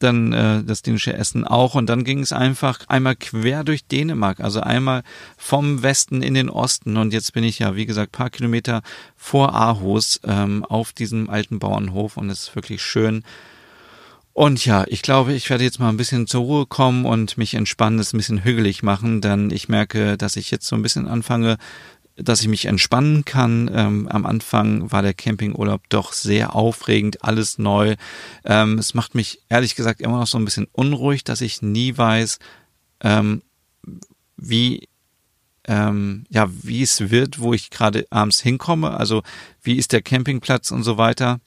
Dann 0.00 0.32
äh, 0.32 0.62
das 0.64 0.82
dänische 0.82 1.14
Essen 1.14 1.46
auch. 1.46 1.76
Und 1.76 1.86
dann 1.88 2.04
ging 2.04 2.18
es 2.18 2.32
einfach 2.32 2.80
einmal 2.88 3.16
quer 3.16 3.64
durch 3.64 3.86
Dänemark. 3.86 4.40
Also 4.40 4.60
einmal 4.60 5.02
vom 5.38 5.82
Westen 5.82 6.20
in 6.22 6.34
den 6.34 6.50
Osten. 6.50 6.96
Und 6.96 7.12
jetzt 7.12 7.32
bin 7.32 7.44
ich 7.44 7.60
ja, 7.60 7.76
wie 7.76 7.86
gesagt, 7.86 8.12
paar 8.12 8.28
Kilometer 8.28 8.82
vor 9.16 9.54
Aarhus 9.54 10.20
ähm, 10.24 10.64
auf 10.64 10.92
diesem 10.92 11.30
alten 11.30 11.60
Bauernhof. 11.60 12.16
Und 12.16 12.28
es 12.28 12.48
ist 12.48 12.56
wirklich 12.56 12.82
schön. 12.82 13.22
Und 14.32 14.66
ja, 14.66 14.84
ich 14.88 15.02
glaube, 15.02 15.32
ich 15.32 15.48
werde 15.48 15.62
jetzt 15.62 15.78
mal 15.78 15.88
ein 15.88 15.96
bisschen 15.96 16.26
zur 16.26 16.42
Ruhe 16.42 16.66
kommen 16.66 17.06
und 17.06 17.38
mich 17.38 17.54
entspannen, 17.54 18.00
es 18.00 18.12
ein 18.12 18.16
bisschen 18.16 18.42
hügelig 18.42 18.82
machen, 18.82 19.20
denn 19.20 19.50
ich 19.50 19.68
merke, 19.68 20.18
dass 20.18 20.34
ich 20.34 20.50
jetzt 20.50 20.66
so 20.66 20.74
ein 20.74 20.82
bisschen 20.82 21.06
anfange, 21.06 21.56
dass 22.16 22.40
ich 22.40 22.48
mich 22.48 22.66
entspannen 22.66 23.24
kann. 23.24 23.70
Ähm, 23.72 24.08
am 24.08 24.26
Anfang 24.26 24.90
war 24.92 25.02
der 25.02 25.14
Campingurlaub 25.14 25.82
doch 25.88 26.12
sehr 26.12 26.54
aufregend, 26.54 27.24
alles 27.24 27.58
neu. 27.58 27.96
Ähm, 28.44 28.78
es 28.78 28.94
macht 28.94 29.14
mich 29.14 29.40
ehrlich 29.48 29.74
gesagt 29.74 30.00
immer 30.00 30.18
noch 30.18 30.26
so 30.26 30.38
ein 30.38 30.44
bisschen 30.44 30.68
unruhig, 30.72 31.24
dass 31.24 31.40
ich 31.40 31.62
nie 31.62 31.96
weiß, 31.96 32.38
ähm, 33.00 33.42
wie 34.36 34.88
ähm, 35.66 36.26
ja 36.28 36.48
wie 36.50 36.82
es 36.82 37.10
wird, 37.10 37.38
wo 37.38 37.52
ich 37.52 37.70
gerade 37.70 38.06
abends 38.10 38.40
hinkomme. 38.40 38.92
Also 38.92 39.22
wie 39.62 39.76
ist 39.76 39.92
der 39.92 40.02
Campingplatz 40.02 40.70
und 40.70 40.82
so 40.82 40.98
weiter. 40.98 41.40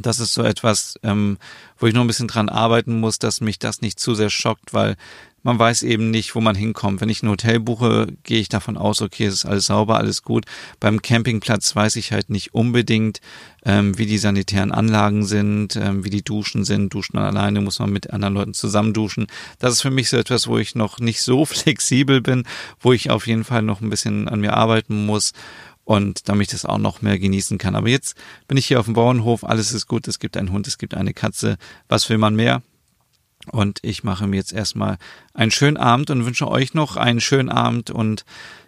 Das 0.00 0.20
ist 0.20 0.34
so 0.34 0.42
etwas, 0.42 0.98
ähm, 1.02 1.38
wo 1.78 1.86
ich 1.86 1.94
noch 1.94 2.02
ein 2.02 2.06
bisschen 2.06 2.28
dran 2.28 2.48
arbeiten 2.48 3.00
muss, 3.00 3.18
dass 3.18 3.40
mich 3.40 3.58
das 3.58 3.82
nicht 3.82 3.98
zu 3.98 4.14
sehr 4.14 4.30
schockt, 4.30 4.72
weil 4.72 4.96
man 5.42 5.58
weiß 5.58 5.82
eben 5.82 6.10
nicht, 6.10 6.34
wo 6.34 6.40
man 6.40 6.54
hinkommt. 6.54 7.00
Wenn 7.00 7.08
ich 7.08 7.22
ein 7.22 7.28
Hotel 7.28 7.60
buche, 7.60 8.08
gehe 8.24 8.40
ich 8.40 8.48
davon 8.48 8.76
aus, 8.76 9.00
okay, 9.00 9.26
es 9.26 9.34
ist 9.34 9.46
alles 9.46 9.66
sauber, 9.66 9.96
alles 9.96 10.22
gut. 10.22 10.44
Beim 10.80 11.02
Campingplatz 11.02 11.74
weiß 11.74 11.96
ich 11.96 12.12
halt 12.12 12.30
nicht 12.30 12.54
unbedingt, 12.54 13.20
ähm, 13.64 13.96
wie 13.98 14.06
die 14.06 14.18
sanitären 14.18 14.72
Anlagen 14.72 15.24
sind, 15.24 15.76
ähm, 15.76 16.04
wie 16.04 16.10
die 16.10 16.22
Duschen 16.22 16.64
sind. 16.64 16.92
Duschen 16.92 17.18
alleine 17.18 17.60
muss 17.60 17.78
man 17.78 17.90
mit 17.90 18.10
anderen 18.10 18.34
Leuten 18.34 18.54
zusammen 18.54 18.92
duschen. 18.92 19.26
Das 19.58 19.72
ist 19.72 19.82
für 19.82 19.90
mich 19.90 20.10
so 20.10 20.16
etwas, 20.16 20.46
wo 20.46 20.58
ich 20.58 20.74
noch 20.74 20.98
nicht 20.98 21.22
so 21.22 21.44
flexibel 21.46 22.20
bin, 22.20 22.44
wo 22.80 22.92
ich 22.92 23.10
auf 23.10 23.26
jeden 23.26 23.44
Fall 23.44 23.62
noch 23.62 23.80
ein 23.80 23.90
bisschen 23.90 24.28
an 24.28 24.40
mir 24.40 24.54
arbeiten 24.54 25.06
muss 25.06 25.32
und 25.84 26.28
damit 26.28 26.48
ich 26.48 26.52
das 26.52 26.66
auch 26.66 26.78
noch 26.78 27.02
mehr 27.02 27.18
genießen 27.18 27.58
kann. 27.58 27.74
Aber 27.74 27.88
jetzt 27.88 28.14
bin 28.46 28.56
ich 28.56 28.66
hier 28.66 28.78
auf 28.78 28.84
dem 28.84 28.94
Bauernhof, 28.94 29.44
alles 29.44 29.72
ist 29.72 29.86
gut, 29.86 30.06
es 30.06 30.18
gibt 30.18 30.36
einen 30.36 30.52
Hund, 30.52 30.66
es 30.68 30.78
gibt 30.78 30.94
eine 30.94 31.14
Katze. 31.14 31.56
Was 31.88 32.08
will 32.08 32.18
man 32.18 32.36
mehr? 32.36 32.62
Und 33.46 33.78
ich 33.82 34.04
mache 34.04 34.26
mir 34.26 34.36
jetzt 34.36 34.52
erstmal 34.52 34.98
einen 35.34 35.50
schönen 35.50 35.76
Abend 35.76 36.10
und 36.10 36.26
wünsche 36.26 36.48
euch 36.48 36.74
noch 36.74 36.96
einen 36.96 37.20
schönen 37.20 37.48
Abend 37.48 37.90
und 37.90 38.24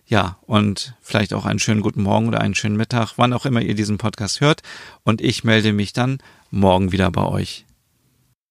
ja, 0.07 0.37
und 0.43 0.95
vielleicht 1.01 1.33
auch 1.33 1.47
einen 1.47 1.59
schönen 1.59 1.81
guten 1.81 2.03
Morgen 2.03 2.29
oder 2.29 2.41
einen 2.41 2.55
schönen 2.55 2.77
Mittag, 2.77 3.15
wann 3.17 3.33
auch 3.33 3.47
immer 3.47 3.63
ihr 3.63 3.75
diesen 3.75 3.99
Podcast 3.99 4.41
hört. 4.41 4.63
Und 5.05 5.21
ich 5.21 5.45
melde 5.45 5.73
mich 5.73 5.93
dann 5.93 6.19
morgen 6.51 6.93
wieder 6.93 7.11
bei 7.11 7.25
euch. 7.25 7.65